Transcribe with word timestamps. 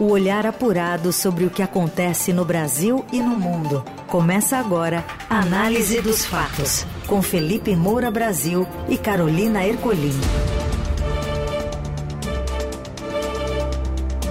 O 0.00 0.10
olhar 0.10 0.44
apurado 0.44 1.12
sobre 1.12 1.44
o 1.44 1.50
que 1.50 1.62
acontece 1.62 2.32
no 2.32 2.44
Brasil 2.44 3.04
e 3.12 3.20
no 3.20 3.36
mundo. 3.36 3.84
Começa 4.08 4.56
agora 4.56 5.04
a 5.30 5.38
Análise 5.38 6.00
dos 6.00 6.24
Fatos, 6.24 6.84
com 7.06 7.22
Felipe 7.22 7.76
Moura 7.76 8.10
Brasil 8.10 8.66
e 8.88 8.98
Carolina 8.98 9.64
Ercolim. 9.64 10.10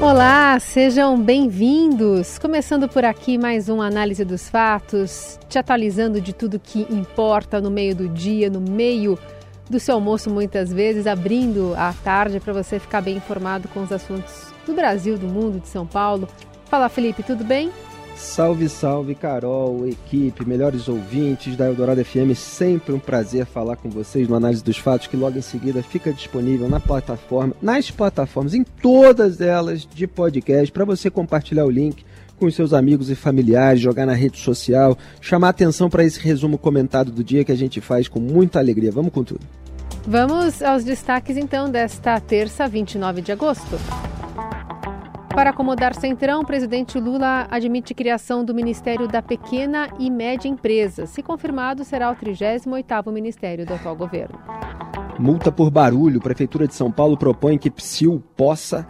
Olá, 0.01 0.59
sejam 0.59 1.17
bem-vindos. 1.17 2.37
Começando 2.37 2.89
por 2.89 3.05
aqui 3.05 3.37
mais 3.37 3.69
um 3.69 3.81
Análise 3.81 4.25
dos 4.25 4.49
Fatos, 4.49 5.39
te 5.47 5.57
atualizando 5.57 6.19
de 6.19 6.33
tudo 6.33 6.59
que 6.59 6.85
importa 6.89 7.61
no 7.61 7.71
meio 7.71 7.95
do 7.95 8.09
dia, 8.09 8.49
no 8.49 8.59
meio 8.59 9.17
do 9.69 9.79
seu 9.79 9.95
almoço, 9.95 10.29
muitas 10.29 10.73
vezes, 10.73 11.07
abrindo 11.07 11.73
a 11.77 11.93
tarde 12.03 12.41
para 12.41 12.51
você 12.51 12.79
ficar 12.79 12.99
bem 12.99 13.15
informado 13.15 13.69
com 13.69 13.81
os 13.81 13.93
assuntos 13.93 14.52
do 14.65 14.73
Brasil, 14.73 15.17
do 15.17 15.27
mundo, 15.27 15.59
de 15.59 15.67
São 15.67 15.85
Paulo. 15.85 16.27
Fala, 16.65 16.89
Felipe, 16.89 17.23
tudo 17.23 17.43
bem? 17.43 17.71
Salve, 18.15 18.69
salve, 18.69 19.15
Carol, 19.15 19.87
equipe, 19.87 20.45
melhores 20.45 20.87
ouvintes 20.87 21.57
da 21.57 21.65
Eldorado 21.65 22.03
FM. 22.03 22.35
Sempre 22.35 22.93
um 22.93 22.99
prazer 22.99 23.45
falar 23.45 23.75
com 23.75 23.89
vocês 23.89 24.27
no 24.27 24.35
Análise 24.35 24.63
dos 24.63 24.77
Fatos, 24.77 25.07
que 25.07 25.17
logo 25.17 25.37
em 25.37 25.41
seguida 25.41 25.81
fica 25.81 26.13
disponível 26.13 26.69
na 26.69 26.79
plataforma, 26.79 27.55
nas 27.61 27.89
plataformas, 27.91 28.53
em 28.53 28.63
todas 28.63 29.41
elas 29.41 29.85
de 29.85 30.07
podcast, 30.07 30.71
para 30.71 30.85
você 30.85 31.09
compartilhar 31.09 31.65
o 31.65 31.69
link 31.69 32.05
com 32.39 32.45
os 32.45 32.55
seus 32.55 32.73
amigos 32.73 33.09
e 33.09 33.15
familiares, 33.15 33.81
jogar 33.81 34.05
na 34.05 34.13
rede 34.13 34.37
social, 34.37 34.97
chamar 35.19 35.49
atenção 35.49 35.89
para 35.89 36.03
esse 36.03 36.19
resumo 36.19 36.57
comentado 36.57 37.11
do 37.11 37.23
dia 37.23 37.43
que 37.43 37.51
a 37.51 37.57
gente 37.57 37.81
faz 37.81 38.07
com 38.07 38.19
muita 38.19 38.59
alegria. 38.59 38.91
Vamos 38.91 39.11
com 39.11 39.23
tudo. 39.23 39.41
Vamos 40.05 40.61
aos 40.61 40.83
destaques 40.83 41.37
então 41.37 41.69
desta 41.69 42.19
terça, 42.19 42.67
29 42.67 43.21
de 43.21 43.31
agosto. 43.31 43.77
Para 45.33 45.49
acomodar 45.49 45.95
Centrão, 45.95 46.41
o 46.41 46.45
presidente 46.45 46.99
Lula 46.99 47.47
admite 47.49 47.95
criação 47.95 48.45
do 48.45 48.53
Ministério 48.53 49.07
da 49.07 49.19
Pequena 49.19 49.89
e 49.97 50.07
Média 50.07 50.47
Empresa. 50.47 51.07
Se 51.07 51.23
confirmado, 51.23 51.83
será 51.83 52.11
o 52.11 52.15
38º 52.15 53.11
ministério 53.11 53.65
do 53.65 53.73
atual 53.73 53.95
governo. 53.95 54.39
Multa 55.17 55.51
por 55.51 55.71
barulho. 55.71 56.21
Prefeitura 56.21 56.67
de 56.67 56.75
São 56.75 56.91
Paulo 56.91 57.17
propõe 57.17 57.57
que 57.57 57.71
PSIL 57.71 58.23
possa 58.37 58.87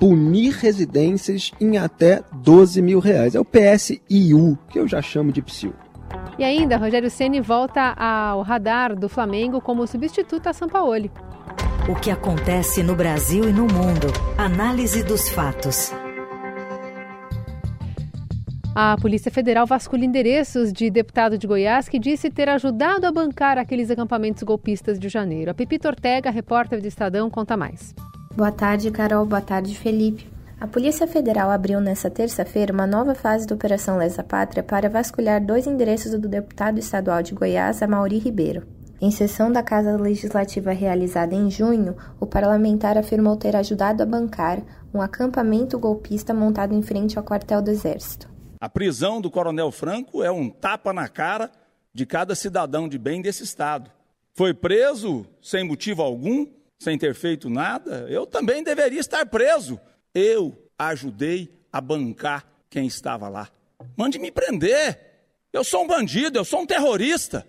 punir 0.00 0.54
residências 0.54 1.52
em 1.60 1.76
até 1.76 2.22
12 2.32 2.80
mil 2.80 2.98
reais. 2.98 3.34
É 3.34 3.40
o 3.40 3.44
PSIU, 3.44 4.58
que 4.70 4.78
eu 4.78 4.88
já 4.88 5.02
chamo 5.02 5.30
de 5.30 5.42
PSIL. 5.42 5.74
E 6.38 6.44
ainda, 6.44 6.78
Rogério 6.78 7.10
Ceni 7.10 7.40
volta 7.40 7.92
ao 7.92 8.40
radar 8.40 8.96
do 8.96 9.10
Flamengo 9.10 9.60
como 9.60 9.86
substituto 9.86 10.46
a 10.48 10.54
Sampaoli. 10.54 11.10
O 11.88 11.96
que 11.96 12.12
acontece 12.12 12.80
no 12.80 12.94
Brasil 12.94 13.42
e 13.48 13.52
no 13.52 13.62
mundo. 13.62 14.06
Análise 14.38 15.02
dos 15.02 15.28
fatos. 15.28 15.90
A 18.72 18.96
Polícia 19.02 19.32
Federal 19.32 19.66
vasculha 19.66 20.04
endereços 20.04 20.72
de 20.72 20.88
deputado 20.88 21.36
de 21.36 21.44
Goiás 21.44 21.88
que 21.88 21.98
disse 21.98 22.30
ter 22.30 22.48
ajudado 22.48 23.04
a 23.04 23.10
bancar 23.10 23.58
aqueles 23.58 23.90
acampamentos 23.90 24.44
golpistas 24.44 24.96
de 24.96 25.08
janeiro. 25.08 25.50
A 25.50 25.54
Pepita 25.54 25.88
Ortega, 25.88 26.30
repórter 26.30 26.80
do 26.80 26.86
Estadão, 26.86 27.28
conta 27.28 27.56
mais. 27.56 27.92
Boa 28.36 28.52
tarde, 28.52 28.88
Carol. 28.92 29.26
Boa 29.26 29.42
tarde, 29.42 29.76
Felipe. 29.76 30.30
A 30.60 30.68
Polícia 30.68 31.08
Federal 31.08 31.50
abriu 31.50 31.80
nesta 31.80 32.08
terça-feira 32.08 32.72
uma 32.72 32.86
nova 32.86 33.16
fase 33.16 33.44
da 33.44 33.56
Operação 33.56 33.98
Lesa 33.98 34.22
Pátria 34.22 34.62
para 34.62 34.88
vasculhar 34.88 35.44
dois 35.44 35.66
endereços 35.66 36.12
do 36.12 36.28
deputado 36.28 36.78
estadual 36.78 37.24
de 37.24 37.34
Goiás, 37.34 37.82
Amauri 37.82 38.18
Ribeiro. 38.18 38.62
Em 39.04 39.10
sessão 39.10 39.50
da 39.50 39.64
Casa 39.64 39.96
Legislativa 39.96 40.70
realizada 40.70 41.34
em 41.34 41.50
junho, 41.50 41.96
o 42.20 42.24
parlamentar 42.24 42.96
afirmou 42.96 43.36
ter 43.36 43.56
ajudado 43.56 44.00
a 44.00 44.06
bancar 44.06 44.62
um 44.94 45.02
acampamento 45.02 45.76
golpista 45.76 46.32
montado 46.32 46.72
em 46.72 46.82
frente 46.82 47.18
ao 47.18 47.24
quartel 47.24 47.60
do 47.60 47.68
Exército. 47.68 48.30
A 48.60 48.68
prisão 48.68 49.20
do 49.20 49.28
Coronel 49.28 49.72
Franco 49.72 50.22
é 50.22 50.30
um 50.30 50.48
tapa 50.48 50.92
na 50.92 51.08
cara 51.08 51.50
de 51.92 52.06
cada 52.06 52.36
cidadão 52.36 52.88
de 52.88 52.96
bem 52.96 53.20
desse 53.20 53.42
Estado. 53.42 53.90
Foi 54.34 54.54
preso 54.54 55.26
sem 55.42 55.64
motivo 55.64 56.00
algum, 56.00 56.46
sem 56.78 56.96
ter 56.96 57.12
feito 57.16 57.50
nada. 57.50 58.06
Eu 58.08 58.24
também 58.24 58.62
deveria 58.62 59.00
estar 59.00 59.26
preso. 59.26 59.80
Eu 60.14 60.56
ajudei 60.78 61.52
a 61.72 61.80
bancar 61.80 62.46
quem 62.70 62.86
estava 62.86 63.28
lá. 63.28 63.48
Mande 63.96 64.20
me 64.20 64.30
prender. 64.30 64.96
Eu 65.52 65.64
sou 65.64 65.82
um 65.82 65.88
bandido, 65.88 66.38
eu 66.38 66.44
sou 66.44 66.60
um 66.60 66.66
terrorista. 66.66 67.44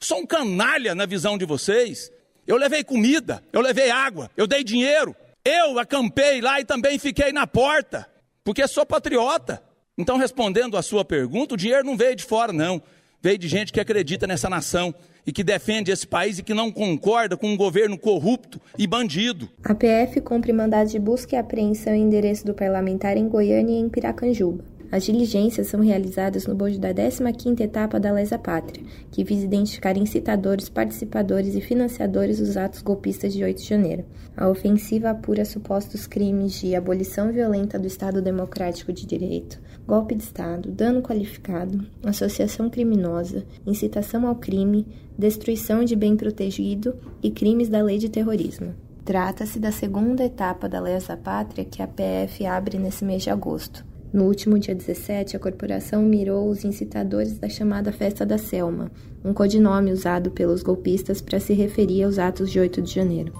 Sou 0.00 0.18
um 0.18 0.26
canalha 0.26 0.94
na 0.94 1.06
visão 1.06 1.38
de 1.38 1.44
vocês. 1.44 2.10
Eu 2.46 2.56
levei 2.56 2.84
comida, 2.84 3.42
eu 3.52 3.60
levei 3.60 3.90
água, 3.90 4.30
eu 4.36 4.46
dei 4.46 4.62
dinheiro. 4.62 5.16
Eu 5.44 5.78
acampei 5.78 6.40
lá 6.40 6.60
e 6.60 6.64
também 6.64 6.98
fiquei 6.98 7.32
na 7.32 7.46
porta, 7.46 8.06
porque 8.42 8.66
sou 8.66 8.84
patriota. 8.84 9.62
Então, 9.96 10.16
respondendo 10.16 10.76
à 10.76 10.82
sua 10.82 11.04
pergunta, 11.04 11.54
o 11.54 11.56
dinheiro 11.56 11.84
não 11.84 11.96
veio 11.96 12.16
de 12.16 12.24
fora, 12.24 12.52
não. 12.52 12.82
Veio 13.22 13.38
de 13.38 13.48
gente 13.48 13.72
que 13.72 13.80
acredita 13.80 14.26
nessa 14.26 14.50
nação 14.50 14.94
e 15.26 15.32
que 15.32 15.42
defende 15.42 15.90
esse 15.90 16.06
país 16.06 16.38
e 16.38 16.42
que 16.42 16.52
não 16.52 16.70
concorda 16.70 17.36
com 17.36 17.48
um 17.48 17.56
governo 17.56 17.96
corrupto 17.96 18.60
e 18.76 18.86
bandido. 18.86 19.48
A 19.64 19.74
PF 19.74 20.20
cumpre 20.20 20.52
mandado 20.52 20.90
de 20.90 20.98
busca 20.98 21.34
e 21.36 21.38
apreensão 21.38 21.94
em 21.94 22.02
endereço 22.02 22.44
do 22.44 22.52
parlamentar 22.52 23.16
em 23.16 23.28
Goiânia 23.28 23.72
e 23.74 23.80
em 23.80 23.88
Piracanjuba. 23.88 24.64
As 24.94 25.02
diligências 25.02 25.66
são 25.66 25.80
realizadas 25.80 26.46
no 26.46 26.54
bojo 26.54 26.78
da 26.78 26.94
15ª 26.94 27.60
etapa 27.62 27.98
da 27.98 28.12
Lesa 28.12 28.38
Pátria, 28.38 28.84
que 29.10 29.24
visa 29.24 29.44
identificar 29.44 29.96
incitadores, 29.96 30.68
participadores 30.68 31.56
e 31.56 31.60
financiadores 31.60 32.38
dos 32.38 32.56
atos 32.56 32.80
golpistas 32.80 33.32
de 33.32 33.42
8 33.42 33.60
de 33.60 33.68
janeiro. 33.68 34.04
A 34.36 34.48
ofensiva 34.48 35.10
apura 35.10 35.44
supostos 35.44 36.06
crimes 36.06 36.60
de 36.60 36.76
abolição 36.76 37.32
violenta 37.32 37.76
do 37.76 37.88
Estado 37.88 38.22
Democrático 38.22 38.92
de 38.92 39.04
Direito, 39.04 39.60
golpe 39.84 40.14
de 40.14 40.22
Estado, 40.22 40.70
dano 40.70 41.02
qualificado, 41.02 41.84
associação 42.04 42.70
criminosa, 42.70 43.44
incitação 43.66 44.28
ao 44.28 44.36
crime, 44.36 44.86
destruição 45.18 45.84
de 45.84 45.96
bem 45.96 46.16
protegido 46.16 46.94
e 47.20 47.32
crimes 47.32 47.68
da 47.68 47.82
lei 47.82 47.98
de 47.98 48.08
terrorismo. 48.08 48.72
Trata-se 49.04 49.58
da 49.58 49.72
segunda 49.72 50.24
etapa 50.24 50.68
da 50.68 50.78
Lesa 50.78 51.16
Pátria 51.16 51.64
que 51.64 51.82
a 51.82 51.88
PF 51.88 52.46
abre 52.46 52.78
nesse 52.78 53.04
mês 53.04 53.24
de 53.24 53.30
agosto. 53.30 53.92
No 54.14 54.26
último 54.26 54.56
dia 54.60 54.76
17, 54.76 55.36
a 55.36 55.40
corporação 55.40 56.00
mirou 56.00 56.48
os 56.48 56.64
incitadores 56.64 57.36
da 57.36 57.48
chamada 57.48 57.90
Festa 57.90 58.24
da 58.24 58.38
Selma, 58.38 58.88
um 59.24 59.34
codinome 59.34 59.90
usado 59.90 60.30
pelos 60.30 60.62
golpistas 60.62 61.20
para 61.20 61.40
se 61.40 61.52
referir 61.52 62.04
aos 62.04 62.16
atos 62.16 62.48
de 62.52 62.60
8 62.60 62.80
de 62.80 62.94
janeiro. 62.94 63.32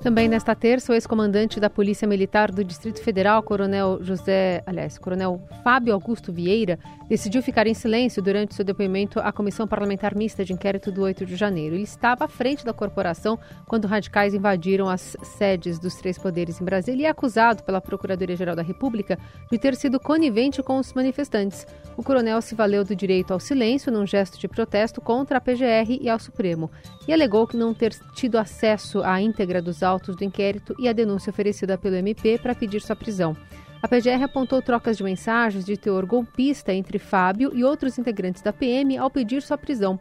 Também 0.00 0.28
nesta 0.28 0.54
terça, 0.54 0.92
o 0.92 0.94
ex-comandante 0.94 1.58
da 1.58 1.68
Polícia 1.68 2.06
Militar 2.06 2.52
do 2.52 2.62
Distrito 2.62 3.02
Federal, 3.02 3.42
Coronel 3.42 3.98
José, 4.00 4.62
aliás, 4.64 4.96
Coronel 4.96 5.42
Fábio 5.64 5.92
Augusto 5.92 6.32
Vieira, 6.32 6.78
decidiu 7.08 7.42
ficar 7.42 7.66
em 7.66 7.74
silêncio 7.74 8.22
durante 8.22 8.54
seu 8.54 8.64
depoimento 8.64 9.18
à 9.18 9.32
Comissão 9.32 9.66
Parlamentar 9.66 10.14
Mista 10.14 10.44
de 10.44 10.52
Inquérito 10.52 10.92
do 10.92 11.02
8 11.02 11.26
de 11.26 11.34
janeiro. 11.34 11.74
Ele 11.74 11.82
estava 11.82 12.26
à 12.26 12.28
frente 12.28 12.64
da 12.64 12.72
corporação 12.72 13.36
quando 13.66 13.88
radicais 13.88 14.34
invadiram 14.34 14.88
as 14.88 15.16
sedes 15.36 15.80
dos 15.80 15.96
três 15.96 16.16
poderes 16.16 16.60
em 16.60 16.64
Brasília 16.64 17.02
e 17.02 17.06
é 17.06 17.10
acusado 17.10 17.64
pela 17.64 17.80
Procuradoria-Geral 17.80 18.54
da 18.54 18.62
República 18.62 19.18
de 19.50 19.58
ter 19.58 19.74
sido 19.74 19.98
conivente 19.98 20.62
com 20.62 20.78
os 20.78 20.92
manifestantes. 20.92 21.66
O 21.96 22.04
coronel 22.04 22.40
se 22.40 22.54
valeu 22.54 22.84
do 22.84 22.94
direito 22.94 23.32
ao 23.32 23.40
silêncio 23.40 23.90
num 23.90 24.06
gesto 24.06 24.38
de 24.38 24.46
protesto 24.46 25.00
contra 25.00 25.38
a 25.38 25.40
PGR 25.40 25.98
e 26.00 26.08
ao 26.08 26.20
Supremo 26.20 26.70
e 27.08 27.12
alegou 27.12 27.46
que 27.46 27.56
não 27.56 27.72
ter 27.72 27.94
tido 28.12 28.36
acesso 28.36 29.02
à 29.02 29.18
íntegra 29.18 29.62
dos 29.62 29.82
autos 29.82 30.14
do 30.14 30.22
inquérito 30.22 30.76
e 30.78 30.86
à 30.86 30.92
denúncia 30.92 31.30
oferecida 31.30 31.78
pelo 31.78 31.96
MP 31.96 32.38
para 32.38 32.54
pedir 32.54 32.82
sua 32.82 32.94
prisão. 32.94 33.34
A 33.82 33.88
PGR 33.88 34.22
apontou 34.24 34.60
trocas 34.60 34.98
de 34.98 35.02
mensagens 35.02 35.64
de 35.64 35.76
teor 35.76 36.04
golpista 36.04 36.72
entre 36.72 36.98
Fábio 36.98 37.52
e 37.54 37.64
outros 37.64 37.96
integrantes 37.98 38.42
da 38.42 38.52
PM 38.52 38.98
ao 38.98 39.08
pedir 39.08 39.40
sua 39.40 39.56
prisão. 39.56 39.98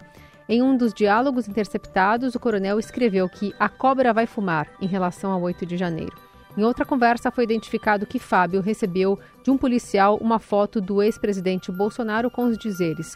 Em 0.50 0.62
um 0.62 0.76
dos 0.76 0.94
diálogos 0.94 1.48
interceptados, 1.48 2.36
o 2.36 2.40
coronel 2.40 2.80
escreveu 2.80 3.30
que 3.30 3.54
a 3.60 3.70
cobra 3.70 4.14
vai 4.14 4.26
fumar 4.26 4.68
em 4.82 4.88
relação 4.88 5.32
ao 5.32 5.42
8 5.42 5.66
de 5.66 5.78
janeiro. 5.78 6.16
Em 6.58 6.64
outra 6.64 6.86
conversa, 6.86 7.30
foi 7.30 7.44
identificado 7.44 8.08
que 8.08 8.18
Fábio 8.18 8.62
recebeu 8.62 9.20
de 9.44 9.52
um 9.52 9.58
policial 9.58 10.18
uma 10.18 10.40
foto 10.40 10.82
do 10.82 11.04
ex-presidente 11.04 11.72
Bolsonaro 11.72 12.32
com 12.32 12.46
os 12.46 12.58
dizeres: 12.58 13.16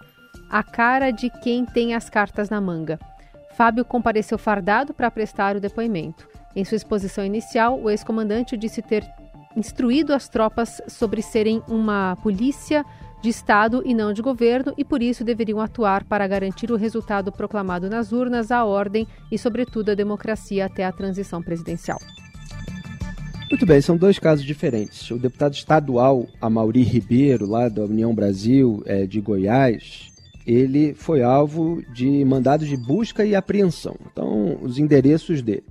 A 0.49 0.61
cara 0.61 1.09
de 1.09 1.29
quem 1.41 1.65
tem 1.65 1.95
as 1.95 2.07
cartas 2.07 2.51
na 2.51 2.61
manga. 2.61 2.99
Fábio 3.55 3.85
compareceu 3.85 4.37
fardado 4.37 4.93
para 4.93 5.11
prestar 5.11 5.55
o 5.55 5.59
depoimento. 5.59 6.27
Em 6.55 6.65
sua 6.65 6.75
exposição 6.75 7.25
inicial, 7.25 7.79
o 7.79 7.89
ex-comandante 7.89 8.57
disse 8.57 8.81
ter 8.81 9.05
instruído 9.55 10.13
as 10.13 10.29
tropas 10.29 10.81
sobre 10.87 11.21
serem 11.21 11.61
uma 11.67 12.17
polícia 12.23 12.85
de 13.21 13.29
Estado 13.29 13.83
e 13.85 13.93
não 13.93 14.13
de 14.13 14.21
governo 14.21 14.73
e 14.77 14.83
por 14.83 15.01
isso 15.01 15.23
deveriam 15.23 15.59
atuar 15.59 16.03
para 16.03 16.27
garantir 16.27 16.71
o 16.71 16.75
resultado 16.75 17.31
proclamado 17.31 17.89
nas 17.89 18.11
urnas, 18.11 18.51
a 18.51 18.65
ordem 18.65 19.07
e, 19.31 19.37
sobretudo, 19.37 19.91
a 19.91 19.95
democracia 19.95 20.65
até 20.65 20.83
a 20.83 20.91
transição 20.91 21.41
presidencial. 21.41 21.99
Muito 23.49 23.65
bem, 23.65 23.81
são 23.81 23.97
dois 23.97 24.17
casos 24.17 24.45
diferentes. 24.45 25.11
O 25.11 25.19
deputado 25.19 25.53
estadual 25.53 26.25
Amauri 26.39 26.83
Ribeiro, 26.83 27.45
lá 27.45 27.67
da 27.67 27.83
União 27.83 28.15
Brasil, 28.15 28.81
é, 28.85 29.05
de 29.05 29.19
Goiás, 29.19 30.10
ele 30.53 30.93
foi 30.93 31.21
alvo 31.21 31.81
de 31.93 32.23
mandados 32.25 32.67
de 32.67 32.77
busca 32.77 33.25
e 33.25 33.35
apreensão. 33.35 33.95
Então, 34.11 34.57
os 34.61 34.77
endereços 34.77 35.41
dele. 35.41 35.63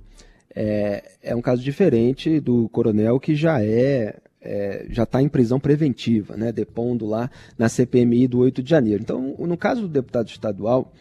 É, 0.53 1.03
é 1.23 1.35
um 1.35 1.41
caso 1.41 1.63
diferente 1.63 2.39
do 2.39 2.67
coronel 2.69 3.19
que 3.19 3.35
já 3.35 3.63
é, 3.63 4.17
é, 4.41 4.85
já 4.89 5.03
está 5.03 5.21
em 5.21 5.29
prisão 5.29 5.59
preventiva, 5.59 6.35
né, 6.35 6.51
depondo 6.51 7.05
lá 7.05 7.29
na 7.57 7.69
CPMI 7.69 8.27
do 8.27 8.39
8 8.39 8.61
de 8.61 8.69
janeiro. 8.69 9.01
Então, 9.01 9.35
no 9.39 9.55
caso 9.55 9.83
do 9.83 9.87
deputado 9.87 10.27
estadual, 10.27 10.91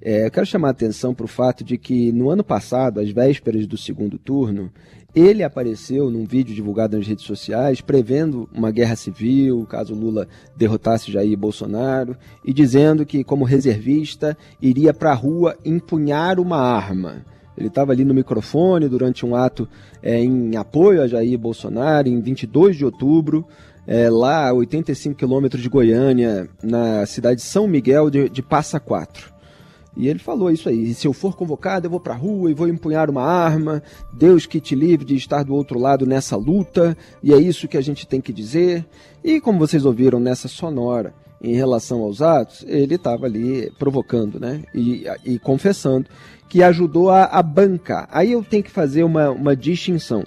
é, 0.00 0.26
eu 0.26 0.30
quero 0.30 0.46
chamar 0.46 0.68
a 0.68 0.70
atenção 0.72 1.14
para 1.14 1.24
o 1.24 1.28
fato 1.28 1.64
de 1.64 1.76
que 1.76 2.12
no 2.12 2.30
ano 2.30 2.44
passado, 2.44 3.00
às 3.00 3.10
vésperas 3.10 3.66
do 3.66 3.76
segundo 3.76 4.18
turno, 4.18 4.70
ele 5.14 5.42
apareceu 5.42 6.10
num 6.10 6.24
vídeo 6.24 6.54
divulgado 6.54 6.96
nas 6.96 7.06
redes 7.06 7.24
sociais 7.24 7.80
prevendo 7.80 8.48
uma 8.52 8.70
guerra 8.70 8.94
civil, 8.94 9.66
caso 9.68 9.94
Lula 9.94 10.28
derrotasse 10.54 11.10
Jair 11.10 11.36
Bolsonaro, 11.36 12.16
e 12.44 12.52
dizendo 12.52 13.06
que, 13.06 13.24
como 13.24 13.44
reservista, 13.44 14.36
iria 14.60 14.92
para 14.92 15.10
a 15.10 15.14
rua 15.14 15.56
empunhar 15.64 16.38
uma 16.38 16.58
arma. 16.58 17.24
Ele 17.56 17.68
estava 17.68 17.92
ali 17.92 18.04
no 18.04 18.14
microfone 18.14 18.86
durante 18.86 19.24
um 19.24 19.34
ato 19.34 19.66
é, 20.02 20.22
em 20.22 20.56
apoio 20.56 21.02
a 21.02 21.08
Jair 21.08 21.38
Bolsonaro, 21.38 22.06
em 22.06 22.20
22 22.20 22.76
de 22.76 22.84
outubro, 22.84 23.46
é, 23.86 24.10
lá 24.10 24.48
a 24.48 24.52
85 24.52 25.16
quilômetros 25.16 25.62
de 25.62 25.68
Goiânia, 25.68 26.48
na 26.62 27.04
cidade 27.06 27.36
de 27.36 27.46
São 27.46 27.66
Miguel 27.66 28.10
de, 28.10 28.28
de 28.28 28.42
Passa 28.42 28.78
Quatro. 28.78 29.37
E 29.96 30.08
ele 30.08 30.18
falou 30.18 30.50
isso 30.50 30.68
aí: 30.68 30.94
se 30.94 31.06
eu 31.06 31.12
for 31.12 31.36
convocado, 31.36 31.86
eu 31.86 31.90
vou 31.90 32.00
para 32.00 32.14
a 32.14 32.16
rua 32.16 32.50
e 32.50 32.54
vou 32.54 32.68
empunhar 32.68 33.10
uma 33.10 33.22
arma. 33.22 33.82
Deus 34.12 34.46
que 34.46 34.60
te 34.60 34.74
livre 34.74 35.04
de 35.04 35.16
estar 35.16 35.42
do 35.42 35.54
outro 35.54 35.78
lado 35.78 36.06
nessa 36.06 36.36
luta. 36.36 36.96
E 37.22 37.32
é 37.32 37.38
isso 37.38 37.68
que 37.68 37.76
a 37.76 37.80
gente 37.82 38.06
tem 38.06 38.20
que 38.20 38.32
dizer. 38.32 38.86
E 39.24 39.40
como 39.40 39.58
vocês 39.58 39.84
ouviram 39.84 40.20
nessa 40.20 40.48
sonora, 40.48 41.12
em 41.40 41.54
relação 41.54 42.02
aos 42.02 42.20
atos, 42.20 42.64
ele 42.66 42.96
estava 42.96 43.26
ali 43.26 43.72
provocando, 43.78 44.40
né? 44.40 44.62
E, 44.74 45.04
e 45.24 45.38
confessando 45.38 46.06
que 46.48 46.62
ajudou 46.62 47.10
a, 47.10 47.24
a 47.24 47.42
bancar. 47.42 48.08
Aí 48.10 48.32
eu 48.32 48.42
tenho 48.42 48.62
que 48.62 48.70
fazer 48.70 49.04
uma, 49.04 49.30
uma 49.30 49.54
distinção. 49.54 50.24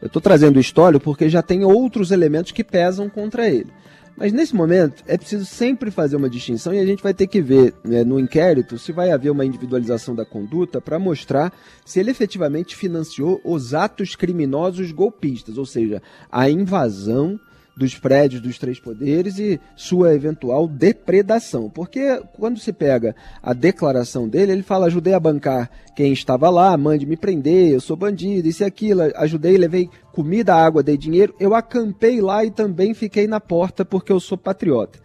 Eu 0.00 0.06
estou 0.06 0.22
trazendo 0.22 0.56
o 0.56 0.60
histórico 0.60 1.04
porque 1.04 1.28
já 1.28 1.42
tem 1.42 1.64
outros 1.64 2.10
elementos 2.10 2.52
que 2.52 2.62
pesam 2.62 3.08
contra 3.08 3.48
ele. 3.48 3.72
Mas 4.16 4.32
nesse 4.32 4.54
momento 4.54 5.02
é 5.06 5.18
preciso 5.18 5.44
sempre 5.44 5.90
fazer 5.90 6.16
uma 6.16 6.30
distinção 6.30 6.72
e 6.72 6.78
a 6.78 6.86
gente 6.86 7.02
vai 7.02 7.12
ter 7.12 7.26
que 7.26 7.42
ver 7.42 7.74
né, 7.82 8.04
no 8.04 8.20
inquérito 8.20 8.78
se 8.78 8.92
vai 8.92 9.10
haver 9.10 9.30
uma 9.30 9.44
individualização 9.44 10.14
da 10.14 10.24
conduta 10.24 10.80
para 10.80 10.98
mostrar 10.98 11.52
se 11.84 11.98
ele 11.98 12.10
efetivamente 12.10 12.76
financiou 12.76 13.40
os 13.44 13.74
atos 13.74 14.14
criminosos 14.14 14.92
golpistas, 14.92 15.58
ou 15.58 15.66
seja, 15.66 16.00
a 16.30 16.48
invasão 16.48 17.40
dos 17.76 17.98
prédios 17.98 18.40
dos 18.40 18.58
três 18.58 18.78
poderes 18.78 19.38
e 19.38 19.60
sua 19.74 20.14
eventual 20.14 20.66
depredação. 20.68 21.68
Porque 21.68 22.20
quando 22.34 22.58
se 22.58 22.72
pega 22.72 23.14
a 23.42 23.52
declaração 23.52 24.28
dele, 24.28 24.52
ele 24.52 24.62
fala: 24.62 24.86
ajudei 24.86 25.14
a 25.14 25.20
bancar 25.20 25.70
quem 25.94 26.12
estava 26.12 26.50
lá, 26.50 26.76
mande 26.76 27.06
me 27.06 27.16
prender, 27.16 27.72
eu 27.72 27.80
sou 27.80 27.96
bandido, 27.96 28.48
isso 28.48 28.62
e 28.62 28.66
aquilo, 28.66 29.02
ajudei, 29.16 29.56
levei 29.56 29.88
comida, 30.12 30.54
água, 30.54 30.82
dei 30.82 30.96
dinheiro, 30.96 31.34
eu 31.40 31.54
acampei 31.54 32.20
lá 32.20 32.44
e 32.44 32.50
também 32.50 32.94
fiquei 32.94 33.26
na 33.26 33.40
porta 33.40 33.84
porque 33.84 34.12
eu 34.12 34.20
sou 34.20 34.38
patriota. 34.38 34.98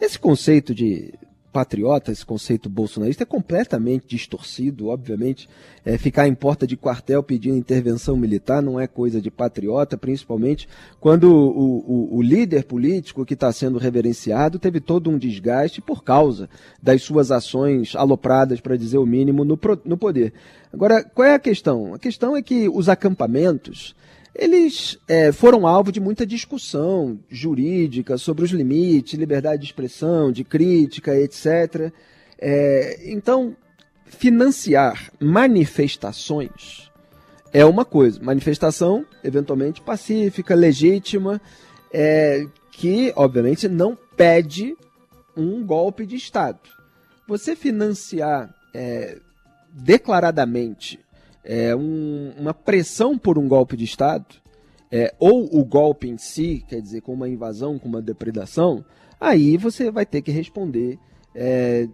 Esse 0.00 0.18
conceito 0.18 0.74
de 0.74 1.14
patriota, 1.54 2.10
esse 2.10 2.26
conceito 2.26 2.68
bolsonarista 2.68 3.22
é 3.22 3.26
completamente 3.26 4.08
distorcido, 4.08 4.88
obviamente. 4.88 5.48
É, 5.84 5.96
ficar 5.96 6.26
em 6.26 6.34
porta 6.34 6.66
de 6.66 6.76
quartel 6.76 7.22
pedindo 7.22 7.56
intervenção 7.56 8.16
militar 8.16 8.60
não 8.60 8.80
é 8.80 8.88
coisa 8.88 9.20
de 9.20 9.30
patriota, 9.30 9.96
principalmente 9.96 10.68
quando 10.98 11.32
o, 11.32 12.10
o, 12.12 12.16
o 12.16 12.22
líder 12.22 12.64
político 12.64 13.24
que 13.24 13.34
está 13.34 13.52
sendo 13.52 13.78
reverenciado 13.78 14.58
teve 14.58 14.80
todo 14.80 15.08
um 15.08 15.16
desgaste 15.16 15.80
por 15.80 16.02
causa 16.02 16.50
das 16.82 17.02
suas 17.02 17.30
ações 17.30 17.94
alopradas, 17.94 18.60
para 18.60 18.76
dizer 18.76 18.98
o 18.98 19.06
mínimo, 19.06 19.44
no, 19.44 19.56
no 19.84 19.96
poder. 19.96 20.32
Agora, 20.72 21.04
qual 21.04 21.28
é 21.28 21.34
a 21.34 21.38
questão? 21.38 21.94
A 21.94 22.00
questão 22.00 22.36
é 22.36 22.42
que 22.42 22.68
os 22.68 22.88
acampamentos 22.88 23.94
eles 24.34 24.98
é, 25.06 25.30
foram 25.30 25.66
alvo 25.66 25.92
de 25.92 26.00
muita 26.00 26.26
discussão 26.26 27.18
jurídica 27.28 28.18
sobre 28.18 28.44
os 28.44 28.50
limites, 28.50 29.18
liberdade 29.18 29.62
de 29.62 29.66
expressão, 29.66 30.32
de 30.32 30.42
crítica, 30.42 31.16
etc. 31.16 31.92
É, 32.38 33.00
então, 33.04 33.56
financiar 34.04 35.12
manifestações 35.20 36.90
é 37.52 37.64
uma 37.64 37.84
coisa. 37.84 38.20
Manifestação, 38.20 39.06
eventualmente, 39.22 39.80
pacífica, 39.80 40.54
legítima, 40.56 41.40
é, 41.92 42.44
que, 42.72 43.12
obviamente, 43.14 43.68
não 43.68 43.96
pede 44.16 44.76
um 45.36 45.64
golpe 45.64 46.04
de 46.04 46.16
Estado. 46.16 46.58
Você 47.28 47.54
financiar 47.54 48.52
é, 48.74 49.18
declaradamente 49.72 50.98
é, 51.44 51.74
um, 51.76 52.32
uma 52.38 52.54
pressão 52.54 53.18
por 53.18 53.38
um 53.38 53.46
golpe 53.46 53.76
de 53.76 53.84
Estado, 53.84 54.26
é, 54.90 55.14
ou 55.18 55.44
o 55.56 55.64
golpe 55.64 56.08
em 56.08 56.16
si, 56.16 56.64
quer 56.68 56.80
dizer, 56.80 57.00
com 57.00 57.12
uma 57.12 57.28
invasão, 57.28 57.78
com 57.78 57.88
uma 57.88 58.00
depredação, 58.00 58.84
aí 59.20 59.56
você 59.56 59.90
vai 59.90 60.06
ter 60.06 60.22
que 60.22 60.30
responder 60.30 60.98
é, 61.34 61.88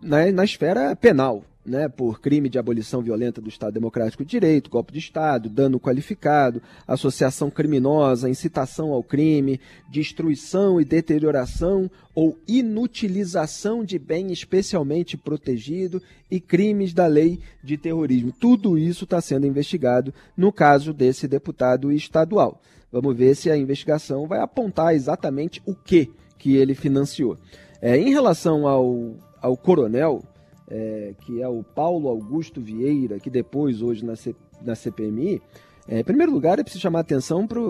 na, 0.00 0.32
na 0.32 0.44
esfera 0.44 0.96
penal 0.96 1.44
né, 1.64 1.88
por 1.88 2.20
crime 2.20 2.48
de 2.48 2.58
abolição 2.58 3.00
violenta 3.00 3.40
do 3.40 3.48
Estado 3.48 3.74
Democrático 3.74 4.24
de 4.24 4.30
Direito, 4.30 4.70
golpe 4.70 4.92
de 4.92 4.98
Estado, 4.98 5.48
dano 5.48 5.78
qualificado, 5.78 6.60
associação 6.86 7.50
criminosa, 7.50 8.28
incitação 8.28 8.92
ao 8.92 9.02
crime, 9.02 9.60
destruição 9.90 10.80
e 10.80 10.84
deterioração 10.84 11.90
ou 12.14 12.38
inutilização 12.46 13.84
de 13.84 13.98
bem 13.98 14.32
especialmente 14.32 15.16
protegido 15.16 16.02
e 16.30 16.40
crimes 16.40 16.92
da 16.92 17.06
lei 17.06 17.38
de 17.62 17.76
terrorismo. 17.76 18.32
Tudo 18.32 18.76
isso 18.76 19.04
está 19.04 19.20
sendo 19.20 19.46
investigado 19.46 20.12
no 20.36 20.52
caso 20.52 20.92
desse 20.92 21.28
deputado 21.28 21.92
estadual. 21.92 22.60
Vamos 22.90 23.16
ver 23.16 23.34
se 23.34 23.50
a 23.50 23.56
investigação 23.56 24.26
vai 24.26 24.40
apontar 24.40 24.94
exatamente 24.94 25.62
o 25.64 25.74
que 25.74 26.10
que 26.42 26.56
ele 26.56 26.74
financiou. 26.74 27.38
É, 27.80 27.96
em 27.96 28.10
relação 28.10 28.66
ao, 28.66 29.14
ao 29.40 29.56
coronel, 29.56 30.24
é, 30.72 31.14
que 31.20 31.42
é 31.42 31.46
o 31.46 31.62
Paulo 31.62 32.08
Augusto 32.08 32.58
Vieira, 32.58 33.20
que 33.20 33.28
depois, 33.28 33.82
hoje 33.82 34.02
na, 34.02 34.16
C, 34.16 34.34
na 34.62 34.74
CPMI, 34.74 35.42
é, 35.86 36.00
em 36.00 36.04
primeiro 36.04 36.32
lugar, 36.32 36.58
é 36.58 36.62
preciso 36.62 36.80
chamar 36.80 37.00
a 37.00 37.02
atenção 37.02 37.46
para 37.46 37.60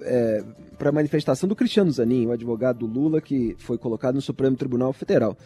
é, 0.00 0.42
a 0.80 0.92
manifestação 0.92 1.48
do 1.48 1.54
Cristiano 1.54 1.90
Zanin, 1.92 2.26
o 2.26 2.32
advogado 2.32 2.80
do 2.80 2.86
Lula, 2.86 3.20
que 3.20 3.54
foi 3.60 3.78
colocado 3.78 4.16
no 4.16 4.20
Supremo 4.20 4.56
Tribunal 4.56 4.92
Federal, 4.92 5.36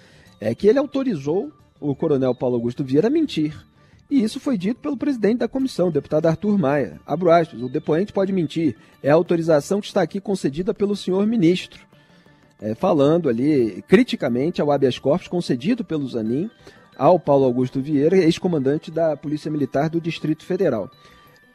é 0.41 0.55
que 0.55 0.67
ele 0.67 0.79
autorizou 0.79 1.53
o 1.79 1.95
coronel 1.95 2.35
Paulo 2.35 2.57
Augusto 2.57 2.83
Vieira 2.83 3.09
a 3.09 3.11
mentir. 3.11 3.55
E 4.11 4.23
isso 4.23 4.41
foi 4.41 4.57
dito 4.57 4.81
pelo 4.81 4.97
presidente 4.97 5.39
da 5.39 5.49
comissão, 5.49 5.91
deputado 5.91 6.27
Arthur 6.27 6.59
Maia. 6.59 6.99
Abro 7.07 7.31
aspas, 7.31 7.61
o 7.61 7.69
depoente 7.69 8.13
pode 8.13 8.33
mentir. 8.33 8.77
É 9.03 9.11
a 9.11 9.15
autorização 9.15 9.81
que 9.81 9.87
está 9.87 10.01
aqui 10.01 10.21
concedida 10.21 10.73
pelo 10.73 10.97
senhor 10.97 11.27
ministro. 11.27 11.87
É, 12.61 12.75
falando 12.75 13.29
ali 13.29 13.83
criticamente 13.89 14.63
ao 14.63 14.71
habeas 14.71 14.99
corpus 14.99 15.29
concedido 15.29 15.85
pelo 15.85 16.07
Zanin 16.07 16.49
ao 17.03 17.19
Paulo 17.19 17.45
Augusto 17.45 17.81
Vieira, 17.81 18.17
ex-comandante 18.17 18.89
da 18.89 19.17
Polícia 19.17 19.51
Militar 19.51 19.91
do 19.91 20.01
Distrito 20.01 20.45
Federal. 20.45 20.89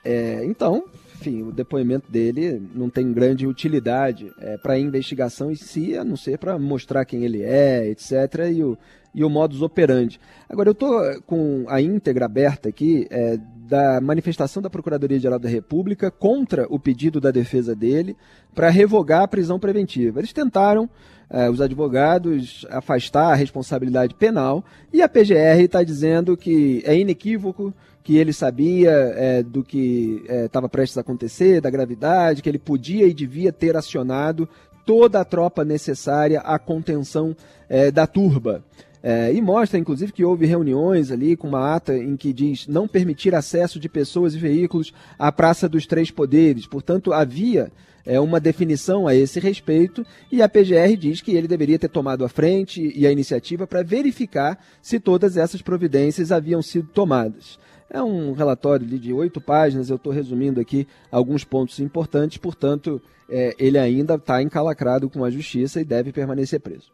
É, 0.04 0.44
então, 0.44 0.84
enfim, 1.16 1.42
o 1.42 1.54
depoimento 1.54 2.12
dele 2.12 2.62
não 2.75 2.89
tem 2.89 3.13
grande 3.13 3.48
utilidade 3.48 4.30
é, 4.42 4.58
para 4.58 4.74
a 4.74 4.80
investigação 4.80 5.50
em 5.50 5.56
si, 5.56 5.98
a 5.98 6.04
não 6.04 6.18
ser 6.18 6.38
para 6.38 6.60
mostrar 6.60 7.06
quem 7.06 7.24
ele 7.24 7.44
é, 7.44 7.88
etc., 7.88 8.12
e 8.54 8.62
o, 8.62 8.77
e 9.14 9.24
o 9.24 9.30
modus 9.30 9.62
operandi. 9.62 10.20
Agora, 10.50 10.70
eu 10.70 10.74
estou 10.74 11.02
com 11.26 11.66
a 11.68 11.82
íntegra 11.82 12.26
aberta 12.26 12.70
aqui 12.70 13.08
é, 13.10 13.38
da 13.68 14.00
manifestação 14.00 14.62
da 14.62 14.70
Procuradoria-Geral 14.70 15.40
da 15.40 15.50
República 15.50 16.10
contra 16.10 16.66
o 16.70 16.80
pedido 16.80 17.20
da 17.20 17.32
defesa 17.32 17.76
dele 17.76 18.16
para 18.56 18.70
revogar 18.70 19.24
a 19.24 19.28
prisão 19.28 19.60
preventiva. 19.60 20.20
Eles 20.20 20.32
tentaram 20.32 20.90
eh, 21.30 21.50
os 21.50 21.60
advogados 21.60 22.66
afastar 22.70 23.34
a 23.34 23.36
responsabilidade 23.36 24.16
penal 24.16 24.64
e 24.94 25.02
a 25.02 25.10
PGR 25.10 25.62
está 25.62 25.84
dizendo 25.84 26.38
que 26.38 26.82
é 26.86 26.98
inequívoco 26.98 27.74
que 28.02 28.16
ele 28.16 28.32
sabia 28.32 28.92
é, 28.92 29.44
do 29.44 29.62
que 29.62 30.24
estava 30.30 30.68
é, 30.68 30.70
prestes 30.70 30.98
a 30.98 31.02
acontecer, 31.02 31.60
da 31.60 31.70
gravidade, 31.70 32.42
que 32.42 32.48
ele 32.48 32.58
podia 32.58 33.06
e 33.06 33.14
devia 33.14 33.52
ter 33.52 33.76
acionado 33.76 34.48
toda 34.86 35.20
a 35.20 35.26
tropa 35.26 35.66
necessária 35.66 36.40
à 36.40 36.58
contenção 36.58 37.36
é, 37.68 37.92
da 37.92 38.08
turba. 38.08 38.64
É, 39.01 39.32
e 39.32 39.42
mostra, 39.42 39.77
inclusive, 39.77 40.12
que 40.12 40.25
houve 40.25 40.46
reuniões 40.46 41.12
ali 41.12 41.36
com 41.36 41.48
uma 41.48 41.75
ata 41.75 41.96
em 41.96 42.16
que 42.16 42.34
diz 42.34 42.68
não 42.68 42.88
permitir 42.88 43.36
acesso 43.36 43.80
de 43.80 43.88
pessoas 43.88 44.34
e 44.34 44.39
veículos 44.39 44.94
à 45.18 45.32
Praça 45.32 45.70
dos 45.70 45.86
Três 45.86 46.10
Poderes. 46.10 46.66
Portanto, 46.66 47.13
havia 47.13 47.72
é, 48.06 48.20
uma 48.20 48.39
definição 48.39 49.08
a 49.08 49.13
esse 49.13 49.39
respeito 49.39 50.06
e 50.32 50.42
a 50.42 50.50
PGR 50.50 50.96
diz 50.98 51.22
que 51.22 51.36
ele 51.36 51.48
deveria 51.48 51.77
ter 51.77 51.89
tomado 51.89 52.24
a 52.24 52.30
frente 52.30 52.92
e 52.96 53.06
a 53.06 53.12
iniciativa 53.12 53.68
para 53.68 53.84
verificar 53.84 54.58
se 54.82 55.00
todas 55.00 55.38
essas 55.38 55.62
providências 55.62 56.32
haviam 56.32 56.62
sido 56.62 56.88
tomadas. 56.88 57.60
É 57.89 58.01
um 58.01 58.34
relatório 58.34 58.86
de 58.86 59.13
oito 59.13 59.39
páginas, 59.39 59.89
eu 59.89 59.96
estou 59.96 60.12
resumindo 60.12 60.60
aqui 60.60 60.88
alguns 61.12 61.44
pontos 61.44 61.80
importantes, 61.80 62.38
portanto, 62.38 63.01
é, 63.30 63.56
ele 63.60 63.77
ainda 63.77 64.16
está 64.16 64.42
encalacrado 64.42 65.10
com 65.10 65.24
a 65.24 65.30
justiça 65.30 65.80
e 65.80 65.86
deve 65.86 66.12
permanecer 66.12 66.60
preso. 66.60 66.92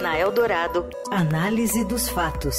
Na 0.00 0.18
Eldorado, 0.18 0.88
análise 1.10 1.84
dos 1.84 2.08
fatos. 2.08 2.56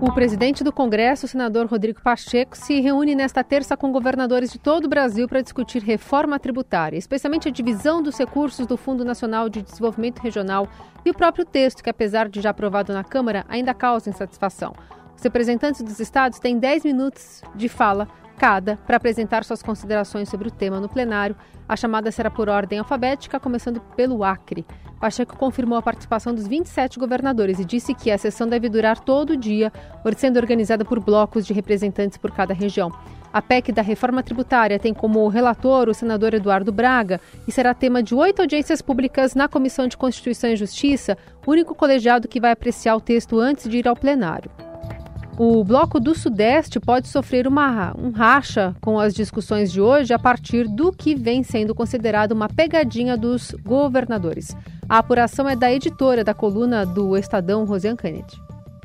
O 0.00 0.12
presidente 0.12 0.64
do 0.64 0.72
Congresso, 0.72 1.26
o 1.26 1.28
senador 1.28 1.66
Rodrigo 1.66 2.02
Pacheco, 2.02 2.56
se 2.56 2.80
reúne 2.80 3.14
nesta 3.14 3.44
terça 3.44 3.76
com 3.76 3.92
governadores 3.92 4.50
de 4.50 4.58
todo 4.58 4.86
o 4.86 4.88
Brasil 4.88 5.28
para 5.28 5.40
discutir 5.40 5.80
reforma 5.80 6.40
tributária, 6.40 6.98
especialmente 6.98 7.48
a 7.48 7.52
divisão 7.52 8.02
dos 8.02 8.18
recursos 8.18 8.66
do 8.66 8.76
Fundo 8.76 9.04
Nacional 9.04 9.48
de 9.48 9.62
Desenvolvimento 9.62 10.18
Regional 10.18 10.68
e 11.04 11.10
o 11.10 11.14
próprio 11.14 11.44
texto, 11.44 11.84
que, 11.84 11.90
apesar 11.90 12.28
de 12.28 12.40
já 12.40 12.50
aprovado 12.50 12.92
na 12.92 13.04
Câmara, 13.04 13.44
ainda 13.48 13.72
causa 13.72 14.10
insatisfação. 14.10 14.74
Os 15.22 15.24
representantes 15.24 15.80
dos 15.82 16.00
estados 16.00 16.40
têm 16.40 16.58
10 16.58 16.82
minutos 16.82 17.42
de 17.54 17.68
fala 17.68 18.08
cada 18.36 18.76
para 18.78 18.96
apresentar 18.96 19.44
suas 19.44 19.62
considerações 19.62 20.28
sobre 20.28 20.48
o 20.48 20.50
tema 20.50 20.80
no 20.80 20.88
plenário. 20.88 21.36
A 21.68 21.76
chamada 21.76 22.10
será 22.10 22.28
por 22.28 22.48
ordem 22.48 22.80
alfabética, 22.80 23.38
começando 23.38 23.80
pelo 23.94 24.24
Acre. 24.24 24.66
Pacheco 25.00 25.36
confirmou 25.36 25.78
a 25.78 25.82
participação 25.82 26.34
dos 26.34 26.48
27 26.48 26.98
governadores 26.98 27.60
e 27.60 27.64
disse 27.64 27.94
que 27.94 28.10
a 28.10 28.18
sessão 28.18 28.48
deve 28.48 28.68
durar 28.68 28.98
todo 28.98 29.34
o 29.34 29.36
dia, 29.36 29.72
sendo 30.16 30.38
organizada 30.38 30.84
por 30.84 30.98
blocos 30.98 31.46
de 31.46 31.52
representantes 31.52 32.18
por 32.18 32.32
cada 32.32 32.52
região. 32.52 32.90
A 33.32 33.40
PEC 33.40 33.70
da 33.70 33.80
reforma 33.80 34.24
tributária 34.24 34.76
tem 34.76 34.92
como 34.92 35.28
relator 35.28 35.88
o 35.88 35.94
senador 35.94 36.34
Eduardo 36.34 36.72
Braga 36.72 37.20
e 37.46 37.52
será 37.52 37.72
tema 37.72 38.02
de 38.02 38.12
oito 38.12 38.42
audiências 38.42 38.82
públicas 38.82 39.36
na 39.36 39.46
Comissão 39.46 39.86
de 39.86 39.96
Constituição 39.96 40.50
e 40.50 40.56
Justiça, 40.56 41.16
único 41.46 41.76
colegiado 41.76 42.26
que 42.26 42.40
vai 42.40 42.50
apreciar 42.50 42.96
o 42.96 43.00
texto 43.00 43.38
antes 43.38 43.70
de 43.70 43.78
ir 43.78 43.86
ao 43.86 43.94
plenário. 43.94 44.50
O 45.38 45.64
Bloco 45.64 45.98
do 45.98 46.14
Sudeste 46.14 46.78
pode 46.78 47.08
sofrer 47.08 47.48
uma, 47.48 47.94
um 47.98 48.10
racha 48.10 48.76
com 48.82 49.00
as 49.00 49.14
discussões 49.14 49.72
de 49.72 49.80
hoje 49.80 50.12
a 50.12 50.18
partir 50.18 50.68
do 50.68 50.92
que 50.92 51.14
vem 51.14 51.42
sendo 51.42 51.74
considerado 51.74 52.32
uma 52.32 52.48
pegadinha 52.48 53.16
dos 53.16 53.52
governadores. 53.62 54.54
A 54.86 54.98
apuração 54.98 55.48
é 55.48 55.56
da 55.56 55.72
editora 55.72 56.22
da 56.22 56.34
coluna 56.34 56.84
do 56.84 57.16
Estadão, 57.16 57.64
Rosiane 57.64 57.96
Kennedy. 57.96 58.36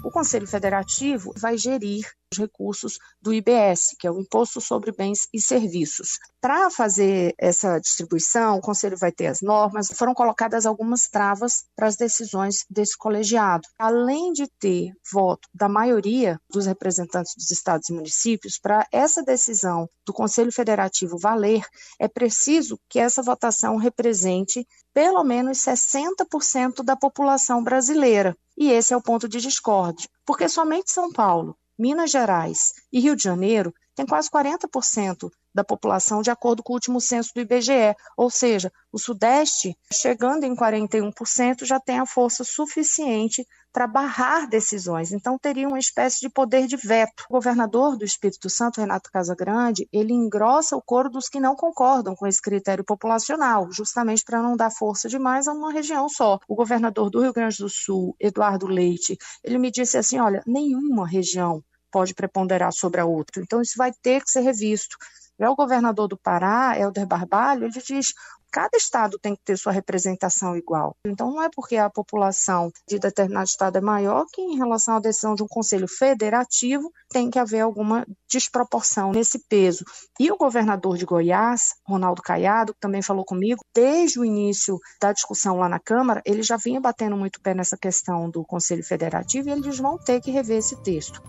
O 0.03 0.09
Conselho 0.09 0.47
Federativo 0.47 1.33
vai 1.37 1.57
gerir 1.57 2.05
recursos 2.35 2.99
do 3.21 3.33
IBS, 3.33 3.95
que 3.97 4.07
é 4.07 4.11
o 4.11 4.19
Imposto 4.19 4.59
sobre 4.59 4.91
Bens 4.91 5.27
e 5.33 5.39
Serviços. 5.39 6.19
Para 6.41 6.69
fazer 6.69 7.33
essa 7.37 7.79
distribuição, 7.79 8.57
o 8.57 8.61
Conselho 8.61 8.97
vai 8.97 9.11
ter 9.11 9.27
as 9.27 9.41
normas, 9.41 9.87
foram 9.93 10.13
colocadas 10.13 10.65
algumas 10.65 11.07
travas 11.07 11.65
para 11.75 11.87
as 11.87 11.95
decisões 11.95 12.65
desse 12.69 12.97
colegiado. 12.97 13.67
Além 13.79 14.33
de 14.33 14.47
ter 14.59 14.91
voto 15.11 15.47
da 15.53 15.69
maioria 15.69 16.39
dos 16.49 16.65
representantes 16.65 17.33
dos 17.35 17.49
estados 17.49 17.89
e 17.89 17.93
municípios, 17.93 18.59
para 18.59 18.85
essa 18.91 19.23
decisão 19.23 19.89
do 20.05 20.13
Conselho 20.13 20.51
Federativo 20.51 21.17
valer, 21.17 21.63
é 21.99 22.07
preciso 22.07 22.79
que 22.89 22.99
essa 22.99 23.23
votação 23.23 23.77
represente 23.77 24.67
pelo 24.93 25.23
menos 25.23 25.59
60% 25.59 26.83
da 26.83 26.95
população 26.95 27.63
brasileira. 27.63 28.35
E 28.57 28.71
esse 28.71 28.93
é 28.93 28.97
o 28.97 29.01
ponto 29.01 29.29
de 29.29 29.39
discórdia, 29.39 30.09
porque 30.25 30.49
somente 30.49 30.91
São 30.91 31.11
Paulo 31.11 31.55
Minas 31.77 32.11
Gerais 32.11 32.73
e 32.91 32.99
Rio 32.99 33.15
de 33.15 33.23
Janeiro 33.23 33.73
têm 33.95 34.05
quase 34.05 34.29
40% 34.29 35.29
da 35.57 35.63
população, 35.63 36.21
de 36.21 36.29
acordo 36.29 36.61
com 36.61 36.73
o 36.73 36.75
último 36.75 37.01
censo 37.01 37.31
do 37.33 37.41
IBGE. 37.41 37.95
Ou 38.15 38.29
seja, 38.29 38.71
o 38.91 38.99
Sudeste, 38.99 39.75
chegando 39.91 40.43
em 40.43 40.55
41%, 40.55 41.65
já 41.65 41.79
tem 41.79 41.99
a 41.99 42.05
força 42.05 42.43
suficiente 42.43 43.45
para 43.73 43.87
barrar 43.87 44.47
decisões. 44.47 45.11
Então, 45.11 45.37
teria 45.37 45.67
uma 45.67 45.79
espécie 45.79 46.19
de 46.19 46.29
poder 46.29 46.67
de 46.67 46.77
veto. 46.77 47.25
O 47.29 47.33
governador 47.33 47.97
do 47.97 48.05
Espírito 48.05 48.49
Santo, 48.49 48.79
Renato 48.79 49.11
Casagrande, 49.11 49.87
ele 49.91 50.13
engrossa 50.13 50.75
o 50.75 50.81
coro 50.81 51.09
dos 51.09 51.27
que 51.27 51.39
não 51.39 51.55
concordam 51.55 52.15
com 52.15 52.25
esse 52.25 52.41
critério 52.41 52.83
populacional, 52.83 53.71
justamente 53.71 54.23
para 54.23 54.41
não 54.41 54.55
dar 54.55 54.71
força 54.71 55.09
demais 55.09 55.47
a 55.47 55.53
uma 55.53 55.71
região 55.71 56.07
só. 56.07 56.39
O 56.47 56.55
governador 56.55 57.09
do 57.09 57.21
Rio 57.21 57.33
Grande 57.33 57.57
do 57.57 57.69
Sul, 57.69 58.15
Eduardo 58.19 58.67
Leite, 58.67 59.17
ele 59.43 59.57
me 59.57 59.71
disse 59.71 59.97
assim: 59.97 60.19
olha, 60.19 60.41
nenhuma 60.45 61.07
região 61.07 61.63
pode 61.91 62.13
preponderar 62.13 62.71
sobre 62.73 63.01
a 63.01 63.05
outra. 63.05 63.41
Então, 63.41 63.61
isso 63.61 63.73
vai 63.77 63.91
ter 64.01 64.23
que 64.23 64.29
ser 64.29 64.41
revisto. 64.41 64.97
Já 65.39 65.49
o 65.51 65.55
governador 65.55 66.07
do 66.07 66.17
Pará, 66.17 66.77
Helder 66.77 67.05
Barbalho, 67.05 67.65
ele 67.65 67.81
diz 67.85 68.13
cada 68.51 68.77
estado 68.77 69.19
tem 69.21 69.35
que 69.35 69.43
ter 69.43 69.57
sua 69.57 69.71
representação 69.71 70.55
igual. 70.55 70.95
Então, 71.05 71.31
não 71.31 71.41
é 71.41 71.49
porque 71.53 71.77
a 71.77 71.89
população 71.89 72.71
de 72.87 72.99
determinado 72.99 73.45
estado 73.45 73.77
é 73.77 73.81
maior 73.81 74.25
que, 74.31 74.41
em 74.41 74.57
relação 74.57 74.95
à 74.95 74.99
decisão 74.99 75.35
de 75.35 75.43
um 75.43 75.47
conselho 75.47 75.87
federativo, 75.87 76.91
tem 77.09 77.29
que 77.29 77.39
haver 77.39 77.61
alguma 77.61 78.05
desproporção 78.29 79.11
nesse 79.11 79.39
peso. 79.47 79.83
E 80.19 80.31
o 80.31 80.37
governador 80.37 80.97
de 80.97 81.05
Goiás, 81.05 81.75
Ronaldo 81.85 82.21
Caiado, 82.21 82.73
que 82.73 82.79
também 82.79 83.01
falou 83.01 83.25
comigo, 83.25 83.61
desde 83.73 84.19
o 84.19 84.25
início 84.25 84.79
da 85.01 85.11
discussão 85.11 85.57
lá 85.57 85.69
na 85.69 85.79
Câmara, 85.79 86.21
ele 86.25 86.41
já 86.41 86.57
vinha 86.57 86.81
batendo 86.81 87.15
muito 87.15 87.41
pé 87.41 87.53
nessa 87.53 87.77
questão 87.77 88.29
do 88.29 88.43
conselho 88.43 88.83
federativo 88.83 89.49
e 89.49 89.51
eles 89.51 89.77
vão 89.77 89.97
ter 89.97 90.19
que 90.21 90.31
rever 90.31 90.57
esse 90.57 90.75
texto. 90.81 91.21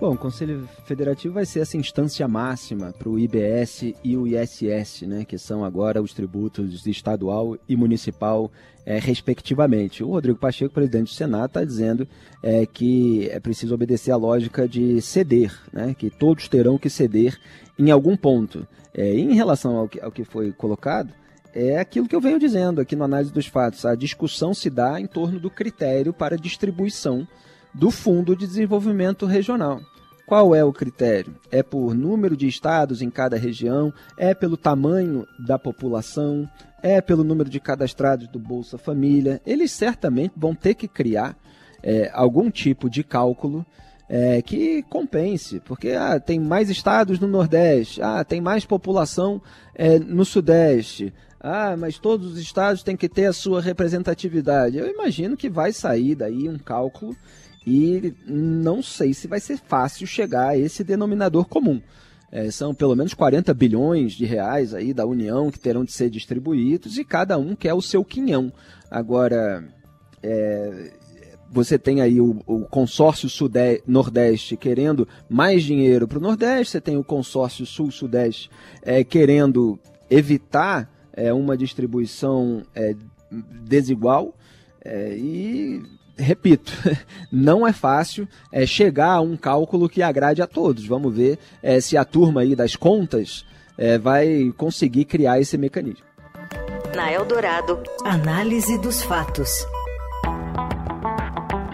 Bom, 0.00 0.14
o 0.14 0.18
Conselho 0.18 0.68
Federativo 0.84 1.34
vai 1.34 1.46
ser 1.46 1.60
essa 1.60 1.76
instância 1.76 2.26
máxima 2.26 2.92
para 2.98 3.08
o 3.08 3.16
IBS 3.16 3.94
e 4.02 4.16
o 4.16 4.26
ISS, 4.26 5.02
né, 5.02 5.24
que 5.24 5.38
são 5.38 5.64
agora 5.64 6.02
os 6.02 6.12
tributos 6.12 6.84
estadual 6.84 7.56
e 7.68 7.76
municipal, 7.76 8.50
é, 8.84 8.98
respectivamente. 8.98 10.02
O 10.02 10.10
Rodrigo 10.10 10.36
Pacheco, 10.36 10.74
presidente 10.74 11.04
do 11.04 11.14
Senado, 11.14 11.46
está 11.46 11.64
dizendo 11.64 12.08
é, 12.42 12.66
que 12.66 13.28
é 13.30 13.38
preciso 13.38 13.72
obedecer 13.72 14.10
à 14.10 14.16
lógica 14.16 14.66
de 14.66 15.00
ceder, 15.00 15.56
né, 15.72 15.94
que 15.96 16.10
todos 16.10 16.48
terão 16.48 16.76
que 16.76 16.90
ceder 16.90 17.38
em 17.78 17.92
algum 17.92 18.16
ponto. 18.16 18.66
É, 18.92 19.14
em 19.14 19.32
relação 19.34 19.76
ao 19.76 19.88
que, 19.88 20.00
ao 20.00 20.10
que 20.10 20.24
foi 20.24 20.52
colocado, 20.52 21.14
é 21.54 21.78
aquilo 21.78 22.08
que 22.08 22.16
eu 22.16 22.20
venho 22.20 22.38
dizendo 22.40 22.80
aqui 22.80 22.96
no 22.96 23.04
análise 23.04 23.32
dos 23.32 23.46
fatos. 23.46 23.86
A 23.86 23.94
discussão 23.94 24.52
se 24.52 24.68
dá 24.68 25.00
em 25.00 25.06
torno 25.06 25.38
do 25.38 25.48
critério 25.48 26.12
para 26.12 26.36
distribuição 26.36 27.26
do 27.74 27.90
Fundo 27.90 28.36
de 28.36 28.46
Desenvolvimento 28.46 29.26
Regional. 29.26 29.80
Qual 30.26 30.54
é 30.54 30.64
o 30.64 30.72
critério? 30.72 31.34
É 31.50 31.62
por 31.62 31.94
número 31.94 32.36
de 32.36 32.46
estados 32.46 33.02
em 33.02 33.10
cada 33.10 33.36
região? 33.36 33.92
É 34.16 34.32
pelo 34.32 34.56
tamanho 34.56 35.26
da 35.38 35.58
população? 35.58 36.48
É 36.82 37.00
pelo 37.00 37.22
número 37.22 37.50
de 37.50 37.60
cadastrados 37.60 38.28
do 38.28 38.38
Bolsa 38.38 38.78
Família? 38.78 39.42
Eles 39.44 39.70
certamente 39.72 40.32
vão 40.36 40.54
ter 40.54 40.74
que 40.74 40.88
criar 40.88 41.36
é, 41.82 42.10
algum 42.14 42.50
tipo 42.50 42.88
de 42.88 43.04
cálculo 43.04 43.66
é, 44.08 44.40
que 44.40 44.82
compense, 44.84 45.60
porque 45.60 45.90
ah, 45.90 46.20
tem 46.20 46.38
mais 46.38 46.70
estados 46.70 47.18
no 47.18 47.26
Nordeste, 47.26 48.02
ah, 48.02 48.22
tem 48.24 48.40
mais 48.40 48.64
população 48.64 49.40
é, 49.74 49.98
no 49.98 50.24
Sudeste, 50.24 51.12
ah, 51.40 51.76
mas 51.76 51.98
todos 51.98 52.32
os 52.32 52.38
estados 52.38 52.82
têm 52.82 52.96
que 52.96 53.08
ter 53.08 53.26
a 53.26 53.32
sua 53.32 53.60
representatividade. 53.60 54.78
Eu 54.78 54.88
imagino 54.88 55.36
que 55.36 55.50
vai 55.50 55.72
sair 55.72 56.14
daí 56.14 56.48
um 56.48 56.58
cálculo 56.58 57.14
e 57.66 58.14
não 58.26 58.82
sei 58.82 59.14
se 59.14 59.26
vai 59.26 59.40
ser 59.40 59.58
fácil 59.58 60.06
chegar 60.06 60.48
a 60.48 60.58
esse 60.58 60.84
denominador 60.84 61.46
comum. 61.46 61.80
É, 62.30 62.50
são 62.50 62.74
pelo 62.74 62.96
menos 62.96 63.14
40 63.14 63.54
bilhões 63.54 64.12
de 64.12 64.24
reais 64.24 64.74
aí 64.74 64.92
da 64.92 65.06
União 65.06 65.50
que 65.50 65.58
terão 65.58 65.84
de 65.84 65.92
ser 65.92 66.10
distribuídos 66.10 66.98
e 66.98 67.04
cada 67.04 67.38
um 67.38 67.54
quer 67.54 67.74
o 67.74 67.80
seu 67.80 68.04
quinhão. 68.04 68.52
Agora, 68.90 69.64
é, 70.20 70.92
você 71.50 71.78
tem 71.78 72.00
aí 72.00 72.20
o, 72.20 72.40
o 72.44 72.62
consórcio 72.62 73.28
Nordeste 73.86 74.56
querendo 74.56 75.06
mais 75.28 75.62
dinheiro 75.62 76.08
para 76.08 76.18
o 76.18 76.20
Nordeste, 76.20 76.72
você 76.72 76.80
tem 76.80 76.96
o 76.96 77.04
consórcio 77.04 77.64
Sul-Sudeste 77.64 78.50
é, 78.82 79.04
querendo 79.04 79.78
evitar 80.10 80.90
é, 81.12 81.32
uma 81.32 81.56
distribuição 81.56 82.64
é, 82.74 82.96
desigual. 83.62 84.34
É, 84.84 85.16
e 85.16 85.82
repito, 86.16 86.72
não 87.30 87.66
é 87.66 87.72
fácil 87.72 88.28
é, 88.52 88.66
chegar 88.66 89.12
a 89.12 89.20
um 89.20 89.36
cálculo 89.36 89.88
que 89.88 90.02
agrade 90.02 90.42
a 90.42 90.46
todos. 90.46 90.86
Vamos 90.86 91.14
ver 91.14 91.38
é, 91.62 91.80
se 91.80 91.96
a 91.96 92.04
turma 92.04 92.42
aí 92.42 92.54
das 92.54 92.76
contas 92.76 93.44
é, 93.76 93.98
vai 93.98 94.52
conseguir 94.56 95.04
criar 95.04 95.40
esse 95.40 95.58
mecanismo. 95.58 96.04
Na 96.94 97.12
Eldorado, 97.12 97.82
análise 98.04 98.78
dos 98.78 99.02
fatos. 99.02 99.66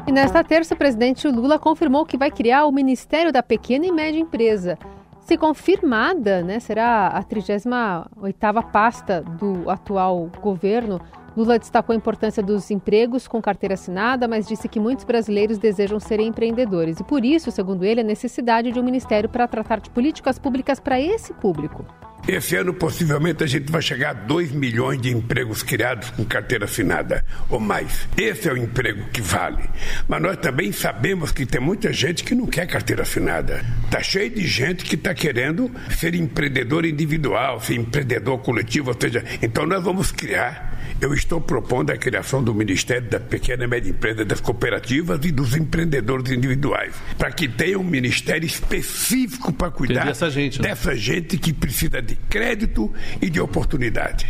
E 0.06 0.12
nesta 0.12 0.42
terça, 0.42 0.74
o 0.74 0.76
presidente 0.76 1.28
Lula 1.28 1.58
confirmou 1.58 2.04
que 2.06 2.16
vai 2.16 2.30
criar 2.30 2.64
o 2.64 2.72
Ministério 2.72 3.32
da 3.32 3.42
Pequena 3.42 3.86
e 3.86 3.92
Média 3.92 4.18
Empresa. 4.18 4.78
Se 5.20 5.36
confirmada, 5.36 6.42
né, 6.42 6.58
será 6.58 7.08
a 7.08 7.22
38ª 7.22 8.72
pasta 8.72 9.22
do 9.22 9.70
atual 9.70 10.28
governo 10.42 11.00
Lula 11.36 11.58
destacou 11.58 11.92
a 11.92 11.96
importância 11.96 12.42
dos 12.42 12.70
empregos 12.70 13.28
com 13.28 13.40
carteira 13.40 13.74
assinada, 13.74 14.26
mas 14.26 14.46
disse 14.46 14.68
que 14.68 14.80
muitos 14.80 15.04
brasileiros 15.04 15.58
desejam 15.58 16.00
ser 16.00 16.20
empreendedores 16.20 16.98
e, 16.98 17.04
por 17.04 17.24
isso, 17.24 17.50
segundo 17.50 17.84
ele, 17.84 18.00
a 18.00 18.04
necessidade 18.04 18.72
de 18.72 18.80
um 18.80 18.82
ministério 18.82 19.28
para 19.28 19.46
tratar 19.46 19.80
de 19.80 19.90
políticas 19.90 20.38
públicas 20.38 20.80
para 20.80 21.00
esse 21.00 21.32
público. 21.34 21.84
Esse 22.28 22.56
ano, 22.56 22.72
possivelmente, 22.72 23.42
a 23.42 23.46
gente 23.46 23.70
vai 23.70 23.82
chegar 23.82 24.10
a 24.10 24.12
2 24.12 24.52
milhões 24.52 25.00
de 25.00 25.10
empregos 25.10 25.62
criados 25.62 26.10
com 26.10 26.24
carteira 26.24 26.64
assinada 26.64 27.24
ou 27.48 27.58
mais. 27.58 28.08
Esse 28.16 28.48
é 28.48 28.52
o 28.52 28.56
emprego 28.56 29.04
que 29.12 29.20
vale. 29.20 29.68
Mas 30.08 30.22
nós 30.22 30.36
também 30.36 30.70
sabemos 30.72 31.32
que 31.32 31.46
tem 31.46 31.60
muita 31.60 31.92
gente 31.92 32.22
que 32.22 32.34
não 32.34 32.46
quer 32.46 32.66
carteira 32.66 33.02
assinada. 33.02 33.64
Está 33.84 34.02
cheio 34.02 34.30
de 34.30 34.46
gente 34.46 34.84
que 34.84 34.94
está 34.94 35.14
querendo 35.14 35.70
ser 35.98 36.14
empreendedor 36.14 36.84
individual, 36.84 37.60
ser 37.60 37.74
empreendedor 37.74 38.38
coletivo, 38.38 38.90
ou 38.90 38.96
seja, 39.00 39.24
então 39.42 39.66
nós 39.66 39.82
vamos 39.82 40.12
criar 40.12 40.70
eu 41.00 41.14
estou 41.14 41.40
propondo 41.40 41.90
a 41.90 41.96
criação 41.96 42.44
do 42.44 42.54
Ministério 42.54 43.08
da 43.08 43.18
Pequena 43.18 43.64
e 43.64 43.66
Média 43.66 43.90
Empresa, 43.90 44.22
das 44.22 44.38
cooperativas 44.38 45.18
e 45.24 45.32
dos 45.32 45.56
empreendedores 45.56 46.30
individuais, 46.30 46.94
para 47.16 47.32
que 47.32 47.48
tenha 47.48 47.78
um 47.78 47.84
ministério 47.84 48.46
específico 48.46 49.50
para 49.50 49.70
cuidar 49.70 50.04
dessa 50.04 50.28
gente, 50.28 50.60
né? 50.60 50.68
dessa 50.68 50.94
gente 50.94 51.38
que 51.38 51.54
precisa 51.54 52.02
de 52.02 52.09
crédito 52.16 52.92
e 53.20 53.28
de 53.28 53.40
oportunidade. 53.40 54.26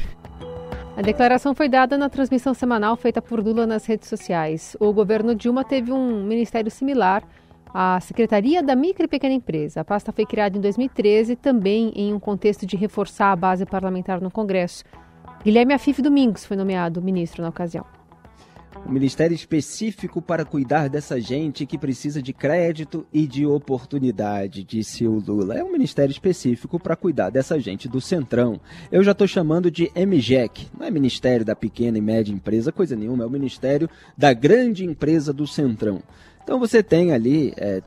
A 0.97 1.03
declaração 1.03 1.55
foi 1.55 1.69
dada 1.69 1.97
na 1.97 2.11
transmissão 2.11 2.53
semanal 2.53 2.97
feita 2.97 3.23
por 3.23 3.41
Lula 3.41 3.67
nas 3.67 3.87
redes 3.87 4.09
sociais. 4.09 4.77
O 4.79 4.93
governo 4.93 5.35
Dilma 5.35 5.65
teve 5.65 5.93
um 5.93 6.25
ministério 6.25 6.71
similar 6.71 7.23
à 7.73 7.99
Secretaria 8.01 8.63
da 8.63 8.75
Micro 8.75 9.05
e 9.05 9.09
Pequena 9.09 9.35
Empresa. 9.35 9.81
A 9.81 9.85
pasta 9.85 10.13
foi 10.13 10.27
criada 10.27 10.59
em 10.59 10.61
2013, 10.61 11.37
também 11.37 11.93
em 11.95 12.13
um 12.13 12.19
contexto 12.19 12.67
de 12.67 12.77
reforçar 12.77 13.33
a 13.33 13.37
base 13.37 13.65
parlamentar 13.65 14.21
no 14.21 14.31
Congresso. 14.31 14.85
Guilherme 15.45 15.73
Afif 15.73 16.03
Domingos 16.03 16.45
foi 16.45 16.57
nomeado 16.57 17.01
ministro 17.01 17.43
na 17.43 17.49
ocasião. 17.49 17.87
Um 18.87 18.93
ministério 18.93 19.35
específico 19.35 20.23
para 20.23 20.45
cuidar 20.45 20.89
dessa 20.89 21.21
gente 21.21 21.67
que 21.67 21.77
precisa 21.77 22.23
de 22.23 22.33
crédito 22.33 23.07
e 23.13 23.27
de 23.27 23.45
oportunidade, 23.45 24.65
disse 24.65 25.07
o 25.07 25.19
Lula. 25.19 25.55
É 25.55 25.63
um 25.63 25.73
ministério 25.73 26.11
específico 26.11 26.79
para 26.79 26.97
cuidar 26.97 27.31
dessa 27.31 27.59
gente 27.59 27.89
do 27.89 28.01
Centrão. 28.01 28.61
Eu 28.91 29.03
já 29.03 29.13
estou 29.13 29.27
chamando 29.27 29.71
de 29.71 29.91
MGEC. 29.95 30.69
Não 30.77 30.87
é 30.87 30.91
Ministério 30.91 31.45
da 31.45 31.55
Pequena 31.55 31.99
e 31.99 32.01
Média 32.01 32.33
Empresa, 32.33 32.73
coisa 32.73 32.97
nenhuma. 32.97 33.25
É 33.25 33.27
o 33.27 33.31
Ministério 33.31 33.89
da 34.17 34.33
Grande 34.33 34.85
Empresa 34.85 35.33
do 35.33 35.47
Centrão. 35.47 36.03
Então 36.43 36.59
você 36.59 36.83
tem 36.83 37.13
ali 37.13 37.53
é, 37.57 37.83